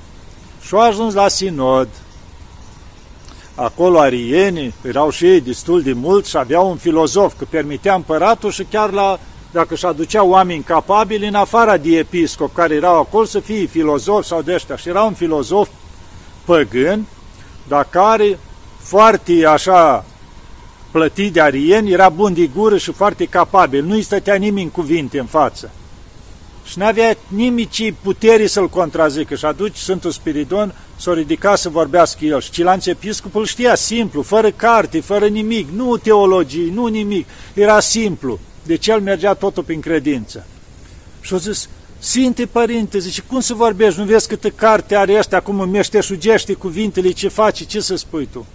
Și-au 0.62 0.82
ajuns 0.82 1.14
la 1.14 1.28
sinod. 1.28 1.88
Acolo 3.62 4.00
arienii 4.00 4.74
erau 4.82 5.10
și 5.10 5.26
ei 5.26 5.42
destul 5.42 5.82
de 5.82 5.94
mult 5.94 6.26
și 6.26 6.38
aveau 6.38 6.70
un 6.70 6.76
filozof, 6.76 7.34
că 7.38 7.46
permitea 7.50 7.96
împăratul 7.96 8.52
și 8.52 8.64
chiar 8.64 8.92
la, 8.92 9.20
dacă 9.52 9.68
își 9.74 9.86
aduceau 9.86 10.30
oameni 10.30 10.64
capabili 10.64 11.28
în 11.28 11.34
afara 11.34 11.78
de 11.78 11.98
episcop 11.98 12.54
care 12.54 12.76
erau 12.76 13.00
acolo 13.00 13.26
să 13.26 13.40
fie 13.40 13.66
filozof 13.66 14.26
sau 14.26 14.42
de 14.42 14.54
ăștia. 14.54 14.76
Și 14.76 14.90
era 14.90 15.02
un 15.02 15.14
filozof 15.14 15.70
păgân, 16.46 17.06
dar 17.68 17.88
care 17.90 18.40
foarte 18.78 19.46
așa 19.46 20.06
plătit 20.92 21.34
de 21.34 21.42
arieni, 21.42 21.92
era 21.92 22.10
bun 22.10 22.34
de 22.34 22.50
gură 22.56 22.78
și 22.78 22.92
foarte 22.92 23.26
capabil, 23.26 23.84
nu-i 23.84 24.02
stătea 24.02 24.36
nimeni 24.36 24.64
în 24.64 24.70
cuvinte 24.72 25.20
în 25.20 25.26
față. 25.26 25.72
Și 26.70 26.78
n-avea 26.78 27.18
nimici 27.28 27.94
putere 28.02 28.48
să-l 28.48 28.70
contrazică. 28.70 29.36
Și 29.36 29.46
atunci 29.46 29.76
Sfântul 29.76 30.12
Spiridon 30.12 30.74
s-a 30.98 31.14
ridicat 31.14 31.58
să 31.58 31.70
vorbească 31.70 32.26
el. 32.26 32.42
Și 32.42 32.52
Cilanț 32.52 32.86
Episcopul 32.86 33.46
știa 33.46 33.76
simplu, 33.76 34.22
fără 34.22 34.52
carte, 34.52 35.00
fără 35.02 35.28
nimic, 35.28 35.70
nu 35.70 35.98
teologii, 35.98 36.70
nu 36.70 36.88
nimic. 36.88 37.28
Era 37.54 37.80
simplu. 37.80 38.40
Deci 38.64 38.88
el 38.88 39.02
mergea 39.02 39.34
totul 39.34 39.64
prin 39.64 39.80
credință. 39.80 40.46
Și 41.22 41.34
a 41.34 41.38
zis, 41.38 41.70
Sfinte 42.00 42.46
Părinte, 42.46 43.00
zice, 43.00 43.22
cum 43.22 43.40
să 43.40 43.54
vorbești? 43.54 44.00
Nu 44.00 44.06
vezi 44.06 44.28
câtă 44.28 44.50
carte 44.50 44.96
are 44.96 45.18
ăștia, 45.18 45.40
cum 45.40 45.60
îmi 45.60 45.72
meșteșugește 45.72 46.54
cuvintele, 46.54 47.12
ce 47.12 47.28
faci, 47.28 47.66
ce 47.66 47.80
să 47.80 47.96
spui 47.96 48.30
tu? 48.32 48.46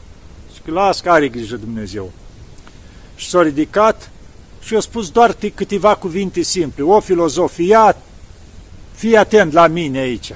Și 0.55 0.61
că 0.65 0.71
las 0.71 1.01
că 1.01 1.11
are 1.11 1.29
grijă 1.29 1.57
Dumnezeu. 1.57 2.13
Și 3.17 3.29
s-a 3.29 3.43
ridicat 3.43 4.11
și 4.65 4.75
a 4.75 4.81
spus 4.81 5.11
doar 5.11 5.37
câteva 5.55 5.95
cuvinte 5.95 6.43
simple. 6.43 6.83
O 6.83 7.01
filozofia, 7.01 7.97
fii 8.93 9.17
atent 9.17 9.53
la 9.53 9.67
mine 9.67 9.99
aici. 9.99 10.33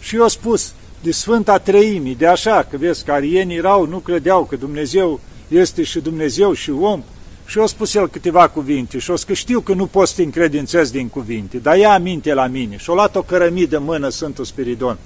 Și 0.00 0.16
eu 0.16 0.28
spus 0.28 0.72
de 1.02 1.10
Sfânta 1.10 1.58
Treimii, 1.58 2.14
de 2.14 2.26
așa, 2.26 2.66
că 2.70 2.76
vezi 2.76 3.04
că 3.04 3.12
arienii 3.12 3.56
erau, 3.56 3.86
nu 3.86 3.98
credeau 3.98 4.44
că 4.44 4.56
Dumnezeu 4.56 5.20
este 5.48 5.82
și 5.82 6.00
Dumnezeu 6.00 6.52
și 6.52 6.70
om, 6.70 7.02
și 7.46 7.58
o 7.58 7.66
spus 7.66 7.94
el 7.94 8.08
câteva 8.08 8.48
cuvinte 8.48 8.98
și 8.98 9.10
o 9.10 9.14
că 9.26 9.32
știu 9.32 9.60
că 9.60 9.74
nu 9.74 9.86
poți 9.86 10.10
să 10.10 10.16
te 10.16 10.22
încredințezi 10.22 10.92
din 10.92 11.08
cuvinte, 11.08 11.58
dar 11.58 11.76
ia 11.76 11.92
aminte 11.92 12.34
la 12.34 12.46
mine. 12.46 12.76
Și-o 12.76 12.94
luat 12.94 13.16
o 13.16 13.22
cărămidă 13.22 13.76
în 13.76 13.84
mână 13.84 14.08
Sfântul 14.08 14.44
Spiridon 14.44 14.98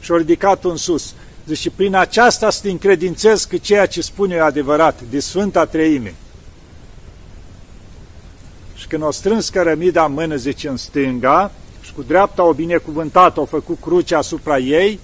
și-o 0.00 0.16
ridicat-o 0.16 0.68
în 0.70 0.76
sus. 0.76 1.14
Zice, 1.46 1.70
prin 1.70 1.94
aceasta 1.94 2.50
să 2.50 2.60
te 2.62 2.70
încredințezi 2.70 3.48
că 3.48 3.56
ceea 3.56 3.86
ce 3.86 4.00
spune 4.00 4.34
e 4.34 4.40
adevărat, 4.40 5.00
de 5.10 5.20
Sfânta 5.20 5.64
Treime. 5.64 6.14
Și 8.86 8.92
când 8.92 9.04
o 9.04 9.10
strâns 9.10 9.48
cărămida 9.48 10.04
în 10.04 10.12
mână, 10.12 10.36
zice, 10.36 10.68
în 10.68 10.76
stânga, 10.76 11.50
și 11.80 11.92
cu 11.92 12.02
dreapta 12.02 12.42
o 12.42 12.52
binecuvântat, 12.52 13.36
o 13.36 13.44
făcut 13.44 13.80
cruce 13.80 14.14
asupra 14.14 14.58
ei, 14.58 15.00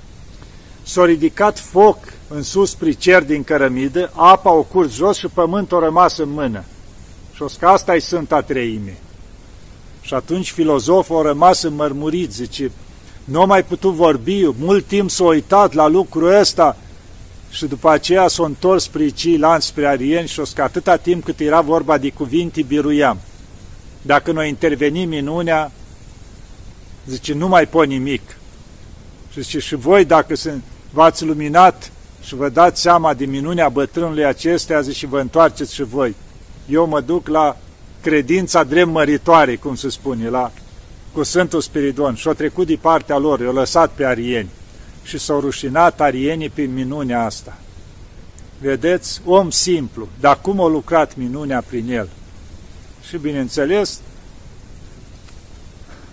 s-a 0.83 1.05
ridicat 1.05 1.59
foc 1.59 1.99
în 2.29 2.43
sus 2.43 2.71
spre 2.71 2.93
cer 2.93 3.25
din 3.25 3.45
cărămidă, 3.45 4.11
apa 4.15 4.53
o 4.53 4.63
curs 4.63 4.95
jos 4.95 5.17
și 5.17 5.27
pământul 5.27 5.77
a 5.77 5.85
rămas 5.85 6.19
în 6.19 6.31
mână. 6.31 6.65
Și 7.35 7.43
o 7.43 7.47
că 7.59 7.67
asta 7.67 7.95
e 7.95 7.99
Sfânta 7.99 8.41
Treime. 8.41 8.99
Și 10.01 10.15
atunci 10.15 10.51
filozoful 10.51 11.19
a 11.19 11.23
rămas 11.23 11.63
înmărmurit, 11.63 12.33
zice, 12.33 12.71
nu 13.25 13.41
a 13.41 13.45
mai 13.45 13.65
putut 13.65 13.93
vorbi, 13.93 14.47
mult 14.59 14.87
timp 14.87 15.11
s-a 15.11 15.25
uitat 15.25 15.73
la 15.73 15.89
lucrul 15.89 16.35
ăsta 16.35 16.77
și 17.51 17.67
după 17.67 17.91
aceea 17.91 18.29
s-a 18.29 18.45
întors 18.45 18.83
spre 18.83 19.09
ceilalți, 19.09 19.67
spre 19.67 19.87
arieni 19.87 20.29
și 20.29 20.41
o 20.41 20.43
că 20.55 20.63
atâta 20.63 20.97
timp 20.97 21.25
cât 21.25 21.41
era 21.41 21.61
vorba 21.61 21.99
de 21.99 22.11
cuvinte, 22.11 22.63
biruiam. 22.63 23.19
Dacă 24.03 24.33
noi 24.33 24.49
intervenim 24.49 25.09
minunea, 25.09 25.73
zice, 27.07 27.35
nu 27.35 27.49
mai 27.49 27.67
pot 27.67 27.87
nimic. 27.87 28.37
Și 29.33 29.43
zice, 29.43 29.59
și 29.59 29.75
voi 29.75 30.05
dacă 30.05 30.35
v-ați 30.91 31.25
luminat 31.25 31.93
și 32.23 32.35
vă 32.35 32.49
dați 32.49 32.81
seama 32.81 33.15
de 33.15 33.25
minunea 33.25 33.69
bătrânului 33.69 34.25
acestea, 34.25 34.81
zice, 34.81 34.97
și 34.97 35.07
vă 35.07 35.21
întoarceți 35.21 35.75
și 35.75 35.83
voi. 35.83 36.15
Eu 36.69 36.87
mă 36.87 37.01
duc 37.01 37.29
la 37.29 37.57
credința 38.01 38.65
drept 38.65 38.89
măritoare, 38.89 39.57
cum 39.57 39.75
se 39.75 39.89
spune, 39.89 40.29
la, 40.29 40.53
cu 41.13 41.23
Sfântul 41.23 41.61
Spiridon 41.61 42.15
și-o 42.15 42.33
trecut 42.33 42.67
de 42.67 42.79
partea 42.81 43.19
lor, 43.19 43.41
i-au 43.41 43.53
lăsat 43.53 43.91
pe 43.91 44.05
arieni 44.05 44.49
și 45.03 45.19
s-au 45.19 45.41
rușinat 45.41 46.01
arienii 46.01 46.49
prin 46.49 46.73
minunea 46.73 47.25
asta. 47.25 47.59
Vedeți, 48.61 49.21
om 49.25 49.51
simplu, 49.51 50.09
dar 50.21 50.41
cum 50.41 50.61
a 50.61 50.69
lucrat 50.69 51.17
minunea 51.17 51.63
prin 51.69 51.91
el? 51.91 52.09
Și 53.09 53.17
bineînțeles, 53.17 54.01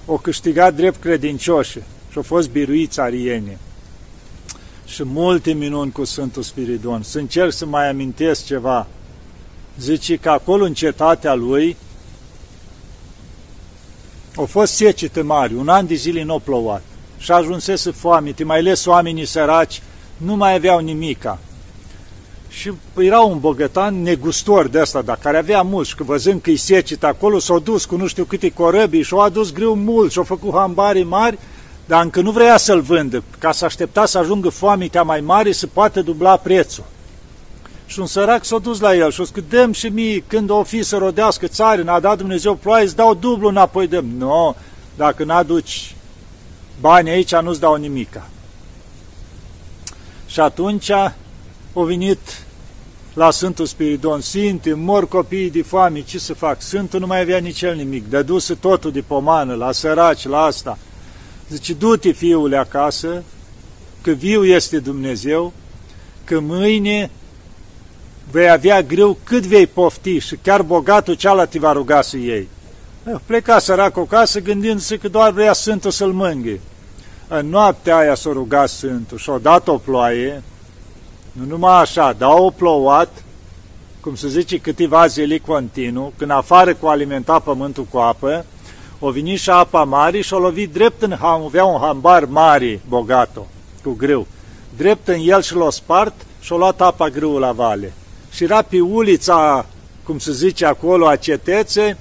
o 0.05 0.17
câștigat 0.17 0.75
drept 0.75 1.01
credincioși 1.01 1.71
și 2.09 2.15
au 2.15 2.21
fost 2.21 2.49
biruiți 2.49 2.99
arienii. 2.99 3.57
Și 4.85 5.03
multe 5.03 5.51
minuni 5.51 5.91
cu 5.91 6.03
Sfântul 6.03 6.43
Spiridon. 6.43 7.03
Să 7.03 7.19
încerc 7.19 7.53
să 7.53 7.65
mai 7.65 7.89
amintesc 7.89 8.45
ceva. 8.45 8.87
Zice 9.79 10.15
că 10.15 10.29
acolo 10.29 10.65
în 10.65 10.73
cetatea 10.73 11.33
lui 11.33 11.77
au 14.35 14.45
fost 14.45 14.73
secetă 14.73 15.23
mari, 15.23 15.53
un 15.53 15.67
an 15.67 15.87
de 15.87 15.93
zile 15.93 16.23
nu 16.23 16.31
au 16.31 16.39
plouat. 16.39 16.81
Și 17.17 17.31
ajunsese 17.31 17.91
foame, 17.91 18.33
mai 18.43 18.57
ales 18.57 18.85
oamenii 18.85 19.25
săraci, 19.25 19.81
nu 20.17 20.35
mai 20.35 20.55
aveau 20.55 20.79
nimica 20.79 21.39
și 22.49 22.71
era 22.97 23.19
un 23.19 23.39
bogătan 23.39 24.01
negustor 24.01 24.67
de 24.67 24.79
asta, 24.79 25.01
dar 25.01 25.17
care 25.21 25.37
avea 25.37 25.61
mulți, 25.61 25.95
că 25.95 26.03
văzând 26.03 26.41
că-i 26.41 26.55
secit 26.55 27.03
acolo, 27.03 27.39
s-au 27.39 27.59
dus 27.59 27.85
cu 27.85 27.97
nu 27.97 28.07
știu 28.07 28.23
câte 28.23 28.51
corăbii 28.51 29.01
și 29.01 29.13
au 29.13 29.19
adus 29.19 29.51
greu 29.51 29.75
mult 29.75 30.11
și 30.11 30.17
au 30.17 30.23
făcut 30.23 30.53
hambari 30.53 31.03
mari, 31.03 31.37
dar 31.85 32.03
încă 32.03 32.21
nu 32.21 32.31
vrea 32.31 32.57
să-l 32.57 32.81
vândă, 32.81 33.23
ca 33.39 33.51
să 33.51 33.65
aștepta 33.65 34.05
să 34.05 34.17
ajungă 34.17 34.49
foamitea 34.49 35.03
mai 35.03 35.19
mare 35.19 35.51
să 35.51 35.67
poată 35.67 36.01
dubla 36.01 36.37
prețul. 36.37 36.83
Și 37.85 37.99
un 37.99 38.05
sărac 38.05 38.45
s-a 38.45 38.57
dus 38.57 38.79
la 38.79 38.95
el 38.95 39.11
și 39.11 39.21
a 39.21 39.23
zis 39.23 39.33
că 39.33 39.41
dăm 39.49 39.71
și 39.71 39.87
mie, 39.87 40.23
când 40.27 40.49
o 40.49 40.63
fi 40.63 40.83
să 40.83 40.97
rodească 40.97 41.47
țară, 41.47 41.81
n-a 41.81 41.99
dat 41.99 42.17
Dumnezeu 42.17 42.55
ploaie, 42.55 42.83
îți 42.83 42.95
dau 42.95 43.13
dublu 43.13 43.47
înapoi, 43.47 43.87
dăm. 43.87 44.05
Nu, 44.17 44.27
no, 44.27 44.55
dacă 44.97 45.23
n-aduci 45.23 45.95
bani 46.79 47.09
aici, 47.09 47.35
nu-ți 47.35 47.59
dau 47.59 47.75
nimica. 47.75 48.27
Și 50.27 50.39
atunci 50.39 50.91
au 51.73 51.83
venit 51.83 52.19
la 53.13 53.31
Sfântul 53.31 53.65
Spiridon, 53.65 54.21
Sinte, 54.21 54.73
mor 54.73 55.07
copiii 55.07 55.49
de 55.49 55.61
foame, 55.61 56.01
ce 56.01 56.19
să 56.19 56.33
fac? 56.33 56.61
Sfântul 56.61 56.99
nu 56.99 57.07
mai 57.07 57.21
avea 57.21 57.37
nici 57.37 57.61
el 57.61 57.75
nimic, 57.75 58.09
dăduse 58.09 58.53
totul 58.53 58.91
de 58.91 59.01
pomană, 59.01 59.53
la 59.53 59.71
săraci, 59.71 60.27
la 60.27 60.41
asta. 60.41 60.77
Zice, 61.49 61.73
du-te, 61.73 62.11
fiule, 62.11 62.57
acasă, 62.57 63.23
că 64.01 64.11
viu 64.11 64.45
este 64.45 64.79
Dumnezeu, 64.79 65.53
că 66.23 66.39
mâine 66.39 67.09
vei 68.31 68.49
avea 68.49 68.81
greu 68.81 69.17
cât 69.23 69.45
vei 69.45 69.67
pofti 69.67 70.17
și 70.17 70.35
chiar 70.35 70.61
bogatul 70.61 71.13
cealaltă 71.13 71.51
te 71.51 71.59
va 71.59 71.71
ruga 71.71 72.01
să 72.01 72.17
iei. 72.17 72.47
Eh, 73.07 73.15
pleca 73.25 73.59
săracul 73.59 74.01
acasă 74.01 74.39
gândindu-se 74.39 74.97
că 74.97 75.07
doar 75.07 75.31
vrea 75.31 75.53
Sfântul 75.53 75.91
să-l 75.91 76.11
mânghe. 76.11 76.59
În 77.27 77.49
noaptea 77.49 77.97
aia 77.97 78.15
s-a 78.15 78.29
rugat 78.33 78.69
Sfântul 78.69 79.17
și-a 79.17 79.37
dat 79.37 79.67
o 79.67 79.77
ploaie, 79.77 80.43
nu 81.31 81.45
numai 81.45 81.79
așa, 81.79 82.15
dar 82.17 82.29
o 82.33 82.49
plouat, 82.49 83.23
cum 83.99 84.15
se 84.15 84.27
zice, 84.27 84.57
câteva 84.57 85.07
zile 85.07 85.37
continuu, 85.37 86.13
când 86.17 86.31
afară 86.31 86.73
cu 86.73 86.87
alimenta 86.87 87.39
pământul 87.39 87.83
cu 87.83 87.97
apă, 87.97 88.45
o 88.99 89.11
venit 89.11 89.39
și 89.39 89.49
apa 89.49 89.83
mare 89.83 90.21
și 90.21 90.33
o 90.33 90.39
lovit 90.39 90.73
drept 90.73 91.01
în 91.01 91.15
ham, 91.19 91.41
avea 91.41 91.65
un 91.65 91.79
hambar 91.79 92.25
mare, 92.25 92.81
bogato, 92.87 93.47
cu 93.83 93.91
grâu. 93.91 94.27
Drept 94.77 95.07
în 95.07 95.19
el 95.19 95.41
și 95.41 95.55
l-a 95.55 95.69
spart 95.69 96.13
și-a 96.39 96.55
luat 96.55 96.81
apa 96.81 97.09
grâu 97.09 97.37
la 97.37 97.51
vale. 97.51 97.93
Și 98.31 98.43
era 98.43 98.61
pe 98.61 98.79
ulița, 98.79 99.65
cum 100.03 100.19
se 100.19 100.31
zice 100.31 100.65
acolo, 100.65 101.07
a 101.07 101.15
cetețe, 101.15 101.97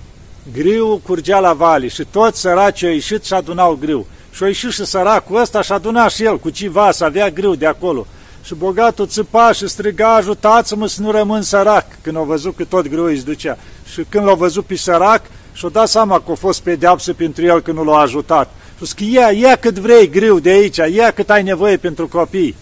griu 0.52 1.00
curgea 1.06 1.38
la 1.38 1.52
vale 1.52 1.88
și 1.88 2.04
toți 2.04 2.40
săracii 2.40 2.86
au 2.86 2.92
ieșit 2.92 3.24
și 3.24 3.34
adunau 3.34 3.78
grâu. 3.80 4.06
Și 4.30 4.42
a 4.42 4.46
ieșit 4.46 4.70
și 4.70 4.84
săracul 4.84 5.40
ăsta 5.40 5.62
și 5.62 5.72
aduna 5.72 6.08
și 6.08 6.24
el 6.24 6.38
cu 6.38 6.50
civa 6.50 6.90
să 6.90 7.04
avea 7.04 7.30
grâu 7.30 7.54
de 7.54 7.66
acolo. 7.66 8.06
Și 8.48 8.54
bogatul 8.54 9.06
țipa 9.06 9.52
și 9.52 9.68
striga, 9.68 10.14
ajutați-mă 10.14 10.86
să 10.86 11.02
nu 11.02 11.10
rămân 11.10 11.42
sărac, 11.42 11.86
când 12.02 12.16
au 12.16 12.24
văzut 12.24 12.56
că 12.56 12.64
tot 12.64 12.88
greu 12.88 13.04
îi 13.04 13.22
ducea. 13.22 13.58
Și 13.92 14.04
când 14.08 14.24
l-au 14.24 14.36
văzut 14.36 14.64
pe 14.64 14.76
sărac, 14.76 15.22
și-au 15.52 15.70
dat 15.70 15.88
seama 15.88 16.20
că 16.20 16.30
a 16.30 16.34
fost 16.34 16.62
pedeapsă 16.62 17.12
pentru 17.12 17.44
el 17.44 17.60
că 17.60 17.72
nu 17.72 17.84
l-a 17.84 17.98
ajutat. 17.98 18.54
Și 18.86 18.94
că 18.94 19.04
ia, 19.04 19.30
ia 19.30 19.56
cât 19.56 19.78
vrei 19.78 20.10
greu 20.10 20.38
de 20.38 20.50
aici, 20.50 20.76
ia 20.76 21.10
cât 21.10 21.30
ai 21.30 21.42
nevoie 21.42 21.76
pentru 21.76 22.08
copii. 22.08 22.56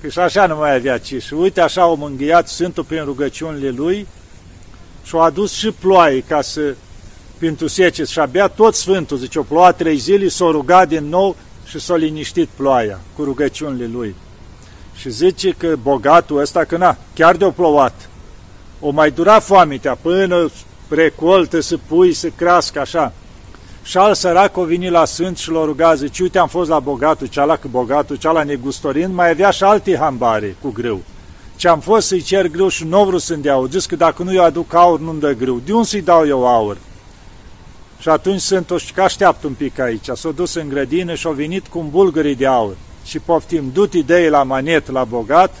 Că 0.00 0.08
și 0.08 0.18
așa 0.18 0.46
nu 0.46 0.56
mai 0.56 0.74
avea 0.74 0.98
ci. 0.98 1.22
Și 1.22 1.34
uite 1.34 1.60
așa 1.60 1.82
au 1.82 1.96
mânghiat 1.96 2.48
Sfântul 2.48 2.84
prin 2.84 3.04
rugăciunile 3.04 3.70
lui 3.70 4.06
și 5.02 5.14
au 5.14 5.20
adus 5.20 5.52
și 5.52 5.70
ploaie 5.70 6.20
ca 6.20 6.42
să 6.42 6.74
pentru 7.38 7.66
secet 7.66 8.08
și 8.08 8.18
abia 8.18 8.48
tot 8.48 8.74
Sfântul, 8.74 9.16
zice, 9.16 9.38
o 9.38 9.42
ploua 9.42 9.72
trei 9.72 9.96
zile, 9.96 10.28
s-a 10.28 10.44
rugat 10.50 10.88
din 10.88 11.08
nou 11.08 11.36
și 11.64 11.80
s-a 11.80 11.96
liniștit 11.96 12.48
ploaia 12.56 13.00
cu 13.16 13.24
rugăciunile 13.24 13.90
lui. 13.92 14.14
Și 14.98 15.10
zice 15.10 15.50
că 15.50 15.76
bogatul 15.82 16.40
ăsta, 16.40 16.64
că 16.64 16.76
na, 16.76 16.96
chiar 17.14 17.36
de-o 17.36 17.50
plouat, 17.50 18.08
o 18.80 18.90
mai 18.90 19.10
dura 19.10 19.38
foamitea 19.38 19.94
până 19.94 20.50
recoltă, 20.88 21.60
să 21.60 21.78
pui, 21.86 22.12
să 22.12 22.28
crească 22.28 22.80
așa. 22.80 23.12
Și 23.82 23.96
al 23.96 24.14
sărac 24.14 24.56
o 24.56 24.64
veni 24.64 24.90
la 24.90 25.04
sânt 25.04 25.36
și 25.36 25.50
l-o 25.50 25.64
ruga, 25.64 25.94
zice, 25.94 26.22
uite, 26.22 26.38
am 26.38 26.48
fost 26.48 26.68
la 26.68 26.78
bogatul 26.78 27.26
ceala, 27.26 27.56
că 27.56 27.68
bogatul 27.70 28.16
ceala 28.16 28.42
negustorind, 28.42 29.14
mai 29.14 29.30
avea 29.30 29.50
și 29.50 29.62
alte 29.62 29.96
hambare 29.96 30.56
cu 30.60 30.70
grâu. 30.70 31.00
Ce 31.56 31.68
am 31.68 31.80
fost 31.80 32.06
să-i 32.06 32.20
cer 32.20 32.46
grâu 32.46 32.68
și 32.68 32.84
nu 32.84 33.04
vreau 33.04 33.18
să-mi 33.18 33.42
dea 33.42 33.64
Zis 33.70 33.86
că 33.86 33.96
dacă 33.96 34.22
nu-i 34.22 34.38
aduc 34.38 34.74
aur, 34.74 35.00
nu-mi 35.00 35.20
dă 35.20 35.32
grâu. 35.32 35.60
De 35.64 35.72
unde 35.72 35.86
să-i 35.86 36.02
dau 36.02 36.26
eu 36.26 36.46
aur? 36.46 36.76
Și 37.98 38.08
atunci 38.08 38.40
sunt 38.40 38.70
o 38.70 38.76
că 38.94 39.02
așteaptă 39.02 39.46
un 39.46 39.52
pic 39.52 39.78
aici. 39.78 40.08
S-a 40.14 40.30
dus 40.30 40.54
în 40.54 40.68
grădină 40.68 41.14
și 41.14 41.26
a 41.26 41.30
venit 41.30 41.66
cu 41.66 41.78
un 41.78 41.90
bulgări 41.90 42.34
de 42.34 42.46
aur. 42.46 42.76
Și 43.08 43.18
poftim, 43.18 43.70
du-te 43.72 44.00
de 44.00 44.28
la 44.28 44.42
manet 44.42 44.90
la 44.90 45.04
bogat, 45.04 45.54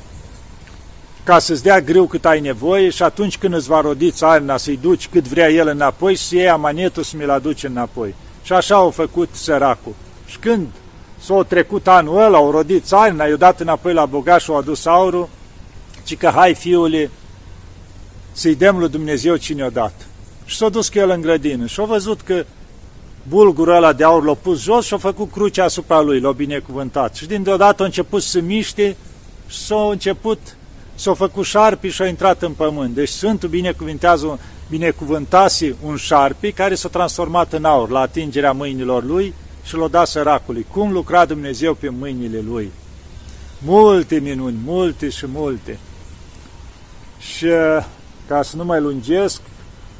ca 1.24 1.38
să-ți 1.38 1.62
dea 1.62 1.80
greu 1.80 2.06
cât 2.06 2.24
ai 2.24 2.40
nevoie 2.40 2.90
și 2.90 3.02
atunci 3.02 3.38
când 3.38 3.54
îți 3.54 3.68
va 3.68 3.80
rodi 3.80 4.10
țarina 4.10 4.56
să-i 4.56 4.78
duci 4.82 5.08
cât 5.08 5.28
vrea 5.28 5.50
el 5.50 5.68
înapoi 5.68 6.14
și 6.14 6.22
să 6.22 6.34
iei 6.34 6.48
amanetul 6.48 7.02
să 7.02 7.16
mi-l 7.16 7.30
aduci 7.30 7.64
înapoi. 7.64 8.14
Și 8.42 8.52
așa 8.52 8.74
au 8.74 8.90
făcut 8.90 9.28
săracul. 9.32 9.94
Și 10.26 10.38
când 10.38 10.66
s-a 11.18 11.42
trecut 11.42 11.88
anul 11.88 12.20
ăla, 12.20 12.36
au 12.36 12.50
rodit 12.50 12.84
țarina, 12.84 13.24
i-au 13.24 13.36
dat 13.36 13.60
înapoi 13.60 13.92
la 13.92 14.06
bogat 14.06 14.40
și 14.40 14.50
au 14.50 14.56
adus 14.56 14.86
aurul, 14.86 15.28
ci 16.04 16.16
că 16.16 16.30
hai 16.34 16.54
fiule, 16.54 17.10
să-i 18.32 18.54
dăm 18.54 18.78
lui 18.78 18.88
Dumnezeu 18.88 19.36
cine 19.36 19.64
o 19.64 19.68
dat. 19.68 20.06
Și 20.44 20.56
s-a 20.56 20.68
dus 20.68 20.88
cu 20.88 20.98
el 20.98 21.10
în 21.10 21.20
grădină 21.20 21.66
și 21.66 21.80
a 21.80 21.84
văzut 21.84 22.20
că 22.20 22.44
bulgurul 23.28 23.74
ăla 23.74 23.92
de 23.92 24.04
aur 24.04 24.24
l-a 24.24 24.34
pus 24.34 24.62
jos 24.62 24.86
și 24.86 24.94
a 24.94 24.96
făcut 24.96 25.30
crucea 25.30 25.64
asupra 25.64 26.00
lui, 26.00 26.20
l-a 26.20 26.32
binecuvântat. 26.32 27.14
Și 27.14 27.26
din 27.26 27.42
deodată 27.42 27.82
a 27.82 27.84
început 27.84 28.22
să 28.22 28.40
miște 28.40 28.96
și 29.48 29.58
s-a 29.58 29.88
început, 29.90 30.38
s-a 30.94 31.14
făcut 31.14 31.44
șarpi 31.44 31.88
și 31.88 32.02
a 32.02 32.06
intrat 32.06 32.42
în 32.42 32.52
pământ. 32.52 32.94
Deci 32.94 33.08
Sfântul 33.08 33.48
binecuvintează, 33.48 34.38
binecuvântase 34.70 35.76
un 35.84 35.96
șarpi 35.96 36.52
care 36.52 36.74
s-a 36.74 36.88
transformat 36.88 37.52
în 37.52 37.64
aur 37.64 37.90
la 37.90 38.00
atingerea 38.00 38.52
mâinilor 38.52 39.04
lui 39.04 39.34
și 39.64 39.76
l-a 39.76 39.88
dat 39.88 40.06
săracului. 40.06 40.66
Cum 40.72 40.92
lucra 40.92 41.24
Dumnezeu 41.24 41.74
pe 41.74 41.88
mâinile 41.88 42.40
lui? 42.48 42.72
Multe 43.64 44.18
minuni, 44.18 44.56
multe 44.64 45.08
și 45.08 45.26
multe. 45.26 45.78
Și 47.18 47.46
ca 48.28 48.42
să 48.42 48.56
nu 48.56 48.64
mai 48.64 48.80
lungesc, 48.80 49.40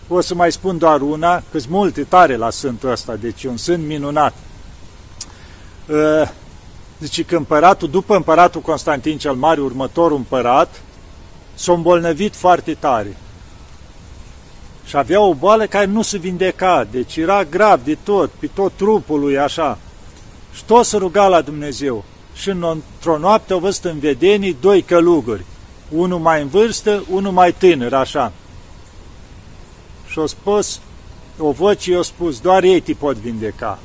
o 0.09 0.21
să 0.21 0.35
mai 0.35 0.53
spun 0.53 0.79
doar 0.79 1.01
una, 1.01 1.35
că 1.35 1.59
sunt 1.59 1.73
multe 1.73 2.03
tare 2.03 2.37
la 2.37 2.51
sântul 2.51 2.90
ăsta, 2.90 3.16
deci 3.16 3.44
un 3.44 3.57
sânt 3.57 3.87
minunat. 3.87 4.35
Deci 6.99 7.25
că 7.25 7.37
împăratul, 7.37 7.90
după 7.90 8.16
împăratul 8.16 8.61
Constantin 8.61 9.18
cel 9.18 9.35
Mare, 9.35 9.61
următorul 9.61 10.16
împărat, 10.16 10.83
s-a 11.55 11.73
îmbolnăvit 11.73 12.35
foarte 12.35 12.75
tare. 12.75 13.16
Și 14.85 14.97
avea 14.97 15.21
o 15.21 15.35
boală 15.35 15.66
care 15.66 15.85
nu 15.85 16.03
se 16.03 16.18
vindeca, 16.18 16.87
deci 16.90 17.16
era 17.16 17.44
grav 17.44 17.85
de 17.85 17.97
tot, 18.03 18.31
pe 18.31 18.47
tot 18.55 18.73
trupul 18.77 19.21
lui 19.21 19.38
așa. 19.38 19.79
Și 20.55 20.64
tot 20.64 20.85
se 20.85 20.97
ruga 20.97 21.27
la 21.27 21.40
Dumnezeu. 21.40 22.05
Și 22.35 22.49
într-o 22.49 23.18
noapte 23.18 23.53
au 23.53 23.59
văzut 23.59 23.85
în 23.85 23.99
vedenii 23.99 24.57
doi 24.61 24.83
călugări, 24.83 25.44
unul 25.88 26.18
mai 26.18 26.42
în 26.42 26.49
vârstă, 26.49 27.05
unul 27.11 27.33
mai 27.33 27.53
tânăr, 27.53 27.94
așa 27.94 28.33
și-a 30.11 30.27
spus, 30.27 30.81
o 31.38 31.51
voce 31.51 31.90
i-a 31.90 32.03
spus, 32.03 32.40
doar 32.40 32.62
ei 32.62 32.81
te 32.81 32.92
pot 32.92 33.16
vindeca. 33.16 33.79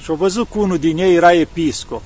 Și-a 0.00 0.14
văzut 0.14 0.48
că 0.50 0.58
unul 0.58 0.78
din 0.78 0.98
ei 0.98 1.14
era 1.14 1.32
episcop, 1.32 2.02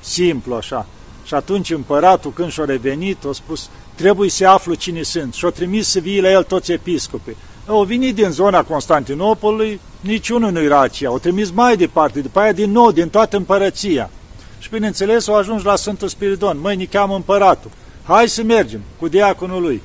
simplu 0.00 0.54
așa. 0.54 0.86
Și 1.24 1.34
atunci 1.34 1.70
împăratul, 1.70 2.32
când 2.32 2.50
și-a 2.50 2.64
revenit, 2.64 3.24
a 3.24 3.32
spus, 3.32 3.68
trebuie 3.94 4.30
să 4.30 4.46
aflu 4.46 4.74
cine 4.74 5.02
sunt. 5.02 5.34
Și-a 5.34 5.50
trimis 5.50 5.88
să 5.88 5.98
vii 5.98 6.20
la 6.20 6.30
el 6.30 6.42
toți 6.42 6.72
episcopii. 6.72 7.36
Au 7.66 7.82
venit 7.82 8.14
din 8.14 8.30
zona 8.30 8.62
Constantinopolului, 8.62 9.80
niciunul 10.00 10.50
nu 10.50 10.60
era 10.60 10.80
aceea. 10.80 11.10
Au 11.10 11.18
trimis 11.18 11.50
mai 11.50 11.76
departe, 11.76 12.20
după 12.20 12.40
aia 12.40 12.52
din 12.52 12.70
nou, 12.70 12.92
din 12.92 13.08
toată 13.08 13.36
împărăția. 13.36 14.10
Și 14.58 14.70
bineînțeles 14.70 15.28
au 15.28 15.34
ajuns 15.34 15.62
la 15.62 15.76
Sfântul 15.76 16.08
Spiridon. 16.08 16.60
Măi, 16.60 16.76
ne 16.76 16.84
cheamă 16.84 17.14
împăratul. 17.14 17.70
Hai 18.02 18.28
să 18.28 18.42
mergem 18.42 18.80
cu 18.98 19.08
diaconul 19.08 19.62
lui. 19.62 19.82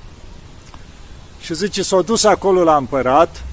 Și 1.49 1.55
zice, 1.55 1.81
s-au 1.81 2.01
dus 2.01 2.23
acolo 2.23 2.63
la 2.63 2.75
împărat. 2.75 3.43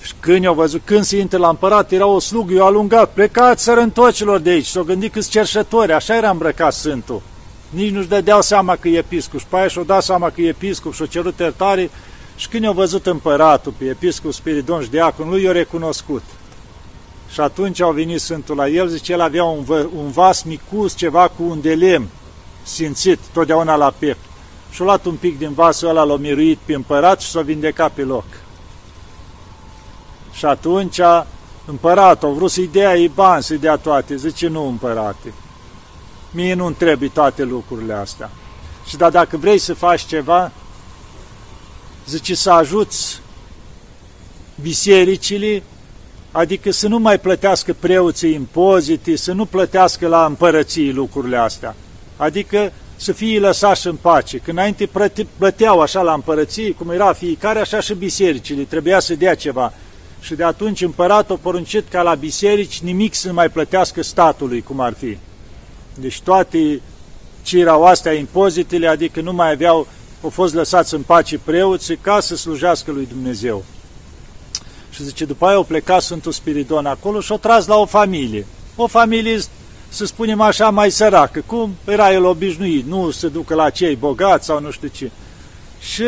Și 0.00 0.12
când 0.20 0.42
i-au 0.42 0.54
văzut, 0.54 0.80
când 0.84 1.04
se 1.04 1.18
intră 1.18 1.38
la 1.38 1.48
împărat, 1.48 1.92
era 1.92 2.06
o 2.06 2.18
slugă, 2.18 2.54
i-au 2.54 2.66
alungat, 2.66 3.12
plecați 3.12 3.62
sărăntocilor 3.62 4.38
de 4.38 4.50
aici, 4.50 4.66
s-au 4.66 4.82
gândit 4.82 5.12
că 5.12 5.20
cerșători, 5.20 5.92
așa 5.92 6.16
era 6.16 6.30
îmbrăcat 6.30 6.72
Sfântul. 6.72 7.22
Nici 7.70 7.92
nu-și 7.92 8.08
dădeau 8.08 8.40
seama 8.40 8.76
că 8.76 8.88
e 8.88 8.98
episcop. 8.98 9.40
Și 9.40 9.46
pe 9.48 9.56
aia 9.56 9.68
și-au 9.68 9.84
dat 9.84 10.02
seama 10.02 10.30
că 10.30 10.40
e 10.40 10.48
episcop 10.48 10.94
și-au 10.94 11.08
cerut 11.08 11.38
iertare. 11.38 11.90
Și 12.36 12.48
când 12.48 12.62
i-au 12.62 12.72
văzut 12.72 13.06
împăratul 13.06 13.74
pe 13.78 13.84
episcop 13.84 14.32
Spiridon 14.32 14.82
și 14.82 14.90
diacon, 14.90 15.28
lui 15.28 15.42
i-au 15.42 15.52
recunoscut. 15.52 16.22
Și 17.32 17.40
atunci 17.40 17.80
au 17.80 17.92
venit 17.92 18.20
Sfântul 18.20 18.56
la 18.56 18.68
el, 18.68 18.88
zice, 18.88 19.12
el 19.12 19.20
avea 19.20 19.44
un, 19.44 19.64
un 19.96 20.10
vas 20.10 20.42
micus, 20.42 20.96
ceva 20.96 21.28
cu 21.28 21.42
un 21.42 21.60
de 21.60 21.74
lemn, 21.74 22.08
simțit, 22.62 23.18
totdeauna 23.32 23.74
la 23.74 23.94
piept 23.98 24.30
și-a 24.72 24.84
luat 24.84 25.04
un 25.04 25.14
pic 25.14 25.38
din 25.38 25.52
vasul 25.52 25.88
ăla, 25.88 26.02
l-a 26.02 26.16
miruit 26.16 26.58
pe 26.64 26.74
împărat 26.74 27.20
și 27.20 27.30
s-a 27.30 27.40
vindecat 27.40 27.92
pe 27.92 28.02
loc. 28.02 28.24
Și 30.32 30.44
atunci 30.44 31.00
împăratul 31.64 32.28
a 32.28 32.32
vrut 32.32 32.50
să-i 32.50 32.68
dea 32.72 32.96
ei 32.96 33.08
bani, 33.08 33.42
să-i 33.42 33.58
dea 33.58 33.76
toate. 33.76 34.16
Zice, 34.16 34.48
nu 34.48 34.66
împărate, 34.66 35.32
mie 36.30 36.54
nu-mi 36.54 36.74
trebuie 36.74 37.08
toate 37.08 37.42
lucrurile 37.42 37.92
astea. 37.92 38.30
Și 38.86 38.96
da, 38.96 39.10
dacă 39.10 39.36
vrei 39.36 39.58
să 39.58 39.74
faci 39.74 40.04
ceva, 40.04 40.50
zice 42.06 42.34
să 42.34 42.50
ajuți 42.50 43.20
bisericile, 44.60 45.62
adică 46.32 46.70
să 46.70 46.88
nu 46.88 46.98
mai 46.98 47.18
plătească 47.18 47.72
preoții 47.78 48.34
impozite, 48.34 49.16
să 49.16 49.32
nu 49.32 49.44
plătească 49.44 50.08
la 50.08 50.24
împărății 50.24 50.92
lucrurile 50.92 51.36
astea. 51.36 51.74
Adică 52.16 52.72
să 53.02 53.12
fie 53.12 53.38
lăsași 53.38 53.86
în 53.86 53.96
pace. 53.96 54.38
Când 54.38 54.58
înainte 54.58 54.88
plăteau 55.38 55.80
așa 55.80 56.00
la 56.00 56.12
împărăție, 56.12 56.72
cum 56.72 56.90
era 56.90 57.12
fiecare, 57.12 57.58
așa 57.58 57.80
și 57.80 57.94
bisericile, 57.94 58.62
trebuia 58.62 59.00
să 59.00 59.14
dea 59.14 59.34
ceva. 59.34 59.72
Și 60.20 60.34
de 60.34 60.44
atunci 60.44 60.80
împăratul 60.80 61.34
a 61.34 61.38
poruncit 61.42 61.88
ca 61.88 62.02
la 62.02 62.14
biserici 62.14 62.80
nimic 62.80 63.14
să 63.14 63.26
nu 63.26 63.32
mai 63.32 63.48
plătească 63.48 64.02
statului, 64.02 64.62
cum 64.62 64.80
ar 64.80 64.94
fi. 64.98 65.16
Deci 65.94 66.20
toate 66.20 66.80
ce 67.42 67.58
erau 67.58 67.84
astea 67.84 68.12
impozitele, 68.12 68.86
adică 68.86 69.20
nu 69.20 69.32
mai 69.32 69.50
aveau, 69.50 69.86
au 70.22 70.28
fost 70.28 70.54
lăsați 70.54 70.94
în 70.94 71.02
pace 71.02 71.38
preoții 71.38 71.96
ca 71.96 72.20
să 72.20 72.36
slujească 72.36 72.90
lui 72.90 73.06
Dumnezeu. 73.06 73.64
Și 74.90 75.04
zice, 75.04 75.24
după 75.24 75.46
aia 75.46 75.58
o 75.58 75.62
pleca 75.62 75.98
Sfântul 75.98 76.32
Spiridon 76.32 76.86
acolo 76.86 77.20
și 77.20 77.32
o 77.32 77.36
tras 77.36 77.66
la 77.66 77.76
o 77.76 77.86
familie. 77.86 78.46
O 78.76 78.86
familie, 78.86 79.38
să 79.92 80.04
spunem 80.04 80.40
așa, 80.40 80.70
mai 80.70 80.90
săracă, 80.90 81.42
cum 81.46 81.74
era 81.84 82.12
el 82.12 82.24
obișnuit, 82.24 82.86
nu 82.86 83.10
se 83.10 83.28
ducă 83.28 83.54
la 83.54 83.70
cei 83.70 83.96
bogați 83.96 84.46
sau 84.46 84.60
nu 84.60 84.70
știu 84.70 84.88
ce. 84.88 85.10
Și 85.80 86.04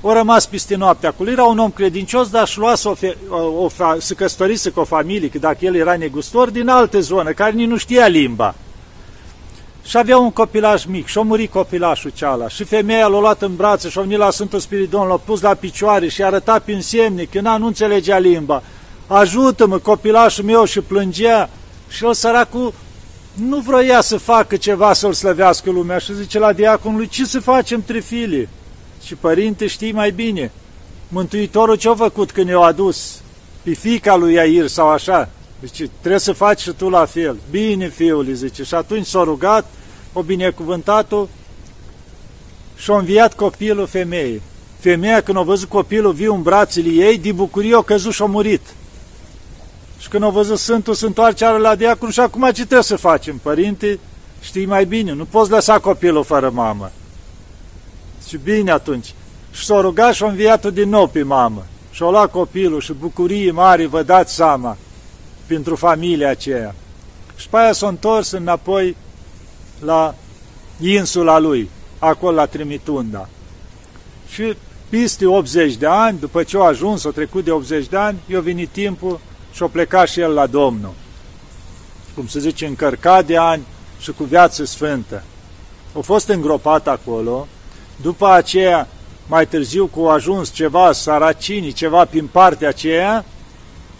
o 0.00 0.12
rămas 0.12 0.46
peste 0.46 0.76
noapte 0.76 1.06
acolo. 1.06 1.30
Era 1.30 1.44
un 1.44 1.58
om 1.58 1.70
credincios, 1.70 2.28
dar 2.28 2.46
și 2.48 2.58
luase 2.58 2.88
o, 2.88 2.94
o, 3.28 3.64
o, 3.64 3.68
să 3.98 4.14
căsătorise 4.14 4.70
cu 4.70 4.80
o 4.80 4.84
familie, 4.84 5.28
că 5.28 5.38
dacă 5.38 5.58
el 5.60 5.74
era 5.74 5.96
negustor, 5.96 6.50
din 6.50 6.68
alte 6.68 7.00
zone, 7.00 7.30
care 7.30 7.52
nici 7.52 7.68
nu 7.68 7.76
știa 7.76 8.06
limba. 8.06 8.54
Și 9.84 9.96
avea 9.96 10.18
un 10.18 10.30
copilaș 10.30 10.84
mic 10.84 11.06
și 11.06 11.18
a 11.18 11.20
murit 11.20 11.50
copilașul 11.50 12.12
ceala. 12.14 12.48
Și 12.48 12.64
femeia 12.64 13.06
l-a 13.06 13.18
luat 13.18 13.42
în 13.42 13.56
brațe 13.56 13.88
și 13.88 13.98
a 13.98 14.00
venit 14.00 14.18
la 14.18 14.30
Sfântul 14.30 14.58
Spiridon, 14.58 15.08
l-a 15.08 15.16
pus 15.16 15.40
la 15.40 15.54
picioare 15.54 16.08
și 16.08 16.22
a 16.22 16.26
arătat 16.26 16.62
prin 16.62 16.80
semne 16.80 17.22
că 17.22 17.40
nu 17.40 17.66
înțelegea 17.66 18.18
limba. 18.18 18.62
Ajută-mă, 19.06 19.78
copilașul 19.78 20.44
meu 20.44 20.64
și 20.64 20.80
plângea. 20.80 21.48
Și 21.94 22.04
el 22.04 22.14
săracul 22.14 22.74
nu 23.34 23.60
vroia 23.60 24.00
să 24.00 24.16
facă 24.16 24.56
ceva 24.56 24.92
să-l 24.92 25.12
slăvească 25.12 25.70
lumea 25.70 25.98
și 25.98 26.14
zice 26.14 26.38
la 26.38 26.52
diaconului, 26.52 27.08
ce 27.08 27.24
să 27.24 27.40
facem 27.40 27.82
trifile? 27.82 28.48
Și 29.04 29.14
părinte 29.14 29.66
știi 29.66 29.92
mai 29.92 30.10
bine, 30.10 30.52
Mântuitorul 31.08 31.76
ce-a 31.76 31.94
făcut 31.94 32.30
când 32.30 32.48
i-a 32.48 32.58
adus 32.58 33.20
pe 33.62 33.72
fica 33.72 34.16
lui 34.16 34.32
Iair 34.32 34.66
sau 34.66 34.88
așa? 34.88 35.28
Zice, 35.62 35.90
trebuie 36.00 36.20
să 36.20 36.32
faci 36.32 36.60
și 36.60 36.72
tu 36.72 36.88
la 36.88 37.04
fel. 37.04 37.36
Bine, 37.50 37.88
fiul, 37.88 38.26
zice. 38.32 38.62
Și 38.62 38.74
atunci 38.74 39.06
s-a 39.06 39.22
rugat, 39.22 39.64
o 40.12 40.22
binecuvântat-o 40.22 41.26
și 42.76 42.90
a 42.90 42.96
înviat 42.96 43.34
copilul 43.34 43.86
femeii. 43.86 44.42
Femeia, 44.78 45.20
când 45.20 45.38
a 45.38 45.42
văzut 45.42 45.68
copilul 45.68 46.12
viu 46.12 46.34
în 46.34 46.42
brațele 46.42 46.88
ei, 46.88 47.18
de 47.18 47.32
bucurie 47.32 47.76
a 47.76 47.82
căzut 47.82 48.12
și 48.12 48.22
a 48.22 48.26
murit. 48.26 48.60
Și 50.04 50.10
când 50.10 50.24
a 50.24 50.28
văzut 50.28 50.58
Sfântul, 50.58 50.94
se 50.94 51.06
întoarce 51.06 51.46
la 51.46 51.74
diacon 51.74 52.10
și 52.10 52.20
acum 52.20 52.42
ce 52.42 52.52
trebuie 52.52 52.82
să 52.82 52.96
facem, 52.96 53.38
părinte? 53.42 53.98
Știi 54.40 54.66
mai 54.66 54.84
bine, 54.84 55.12
nu 55.12 55.24
poți 55.24 55.50
lăsa 55.50 55.78
copilul 55.78 56.24
fără 56.24 56.50
mamă. 56.50 56.90
Și 58.28 58.36
bine 58.36 58.70
atunci. 58.70 59.14
Și 59.52 59.64
s-a 59.64 59.80
rugat 59.80 60.14
și 60.14 60.22
a 60.22 60.26
înviat-o 60.26 60.70
din 60.70 60.88
nou 60.88 61.06
pe 61.06 61.22
mamă. 61.22 61.64
Și 61.90 62.02
a 62.02 62.10
luat 62.10 62.30
copilul 62.30 62.80
și 62.80 62.92
bucurie 62.92 63.50
mari, 63.50 63.86
vă 63.86 64.02
dați 64.02 64.34
seama, 64.34 64.76
pentru 65.46 65.76
familia 65.76 66.30
aceea. 66.30 66.74
Și 67.36 67.48
pe 67.48 67.56
aia 67.56 67.72
s-a 67.72 67.88
întors 67.88 68.30
înapoi 68.30 68.96
la 69.84 70.14
insula 70.80 71.38
lui, 71.38 71.70
acolo 71.98 72.34
la 72.34 72.46
Trimitunda. 72.46 73.28
Și 74.28 74.56
peste 74.88 75.26
80 75.26 75.74
de 75.74 75.86
ani, 75.86 76.18
după 76.18 76.42
ce 76.42 76.56
a 76.56 76.60
ajuns, 76.60 77.04
a 77.04 77.10
trecut 77.10 77.44
de 77.44 77.50
80 77.50 77.86
de 77.86 77.96
ani, 77.96 78.18
i-a 78.26 78.40
venit 78.40 78.68
timpul 78.68 79.20
și 79.54 79.62
a 79.62 79.66
plecat 79.66 80.08
și 80.08 80.20
el 80.20 80.32
la 80.32 80.46
Domnul. 80.46 80.92
Cum 82.14 82.26
se 82.26 82.38
zice, 82.38 82.66
încărcat 82.66 83.26
de 83.26 83.36
ani 83.36 83.62
și 84.00 84.12
cu 84.12 84.24
viață 84.24 84.64
sfântă. 84.64 85.22
A 85.96 86.00
fost 86.00 86.28
îngropat 86.28 86.88
acolo, 86.88 87.46
după 88.02 88.30
aceea, 88.30 88.88
mai 89.26 89.46
târziu, 89.46 89.86
cu 89.86 90.00
ajuns 90.00 90.52
ceva 90.52 90.92
saracinii, 90.92 91.72
ceva 91.72 92.04
prin 92.04 92.26
partea 92.26 92.68
aceea, 92.68 93.24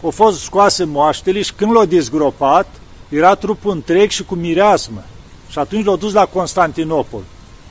au 0.02 0.10
fost 0.10 0.40
scoase 0.40 0.84
moaștele 0.84 1.42
și 1.42 1.52
când 1.52 1.72
l-au 1.72 1.84
dezgropat, 1.84 2.66
era 3.08 3.34
trupul 3.34 3.70
întreg 3.70 4.10
și 4.10 4.24
cu 4.24 4.34
mireasmă. 4.34 5.04
Și 5.48 5.58
atunci 5.58 5.84
l-au 5.84 5.96
dus 5.96 6.12
la 6.12 6.26
Constantinopol. 6.26 7.22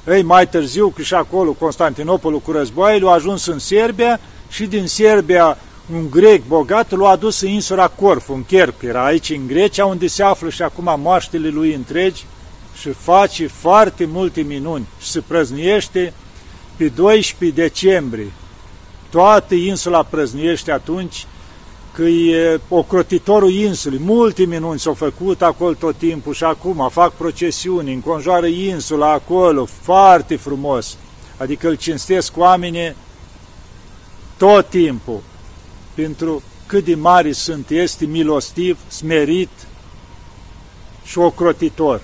Ei, 0.08 0.22
mai 0.22 0.48
târziu, 0.48 0.89
că 0.89 1.02
și 1.02 1.13
acolo 1.13 1.52
Constantinopolul 1.52 2.39
cu 2.39 2.52
războaiele, 2.52 3.06
au 3.06 3.12
ajuns 3.12 3.46
în 3.46 3.60
Serbia 3.60 4.19
și 4.50 4.65
din 4.65 4.88
Serbia 4.88 5.58
un 5.91 6.10
grec 6.10 6.43
bogat 6.48 6.91
l-a 6.91 7.10
adus 7.10 7.41
în 7.41 7.50
insula 7.50 7.88
Corfu, 7.88 8.34
în 8.34 8.46
Cherp, 8.46 8.82
era 8.82 9.06
aici 9.06 9.30
în 9.30 9.48
Grecia, 9.48 9.86
unde 9.86 10.08
se 10.08 10.24
află 10.24 10.50
și 10.50 10.62
acum 10.62 11.00
moaștele 11.00 11.48
lui 11.48 11.74
întregi 11.74 12.26
și 12.80 12.89
face 12.89 13.48
foarte 13.48 14.06
multe 14.06 14.41
minuni 14.41 14.88
și 15.00 15.08
se 15.08 15.19
prăzniește 15.19 16.13
pe 16.76 16.88
12 16.88 17.62
decembrie. 17.62 18.32
Toată 19.10 19.56
insula 19.56 20.04
prăzniește 20.04 20.72
atunci 20.72 21.26
că 21.93 22.04
e 22.04 22.60
ocrotitorul 22.69 23.52
insulei. 23.52 24.00
Multe 24.04 24.46
minuni 24.46 24.80
s-au 24.80 24.93
făcut 24.93 25.41
acolo 25.41 25.74
tot 25.74 25.96
timpul 25.96 26.34
și 26.34 26.43
acum 26.43 26.89
fac 26.91 27.13
procesiuni, 27.13 27.93
înconjoară 27.93 28.46
insula 28.46 29.12
acolo, 29.12 29.65
foarte 29.82 30.36
frumos. 30.36 30.98
Adică 31.38 31.67
îl 31.67 31.76
cinstesc 31.76 32.38
oamenii 32.38 32.96
tot 34.38 34.69
timpul 34.69 35.22
pentru 35.95 36.43
cât 36.65 36.86
de 36.86 36.95
mari 36.95 37.34
sunt, 37.34 37.69
este 37.69 38.06
milostiv, 38.06 38.77
smerit 38.88 39.49
și 41.03 41.17
ocrotitor. 41.17 42.01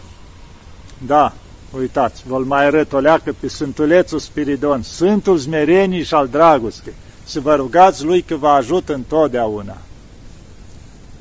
Da, 1.06 1.34
uitați, 1.78 2.23
vă 2.28 2.38
mai 2.38 2.65
arăt 2.65 2.93
o 2.93 2.99
leacă 2.99 3.36
pe 3.39 3.47
Sfântulețul 3.47 4.19
Spiridon, 4.19 4.82
Sfântul 4.82 5.38
Zmerenii 5.38 6.04
și 6.04 6.13
al 6.13 6.28
Dragostei. 6.28 6.93
Să 7.23 7.39
vă 7.39 7.56
rugați 7.56 8.06
Lui 8.06 8.21
că 8.21 8.36
vă 8.36 8.47
ajută 8.47 8.93
întotdeauna. 8.93 9.78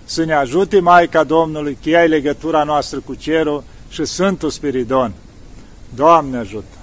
Să 0.04 0.24
ne 0.24 0.34
ajute 0.34 0.80
Maica 0.80 1.24
Domnului, 1.24 1.78
că 1.82 1.88
ea 1.88 2.04
legătura 2.04 2.62
noastră 2.62 3.00
cu 3.04 3.14
cerul 3.14 3.64
și 3.88 4.04
Sfântul 4.04 4.50
Spiridon. 4.50 5.12
Doamne 5.94 6.36
ajută! 6.36 6.77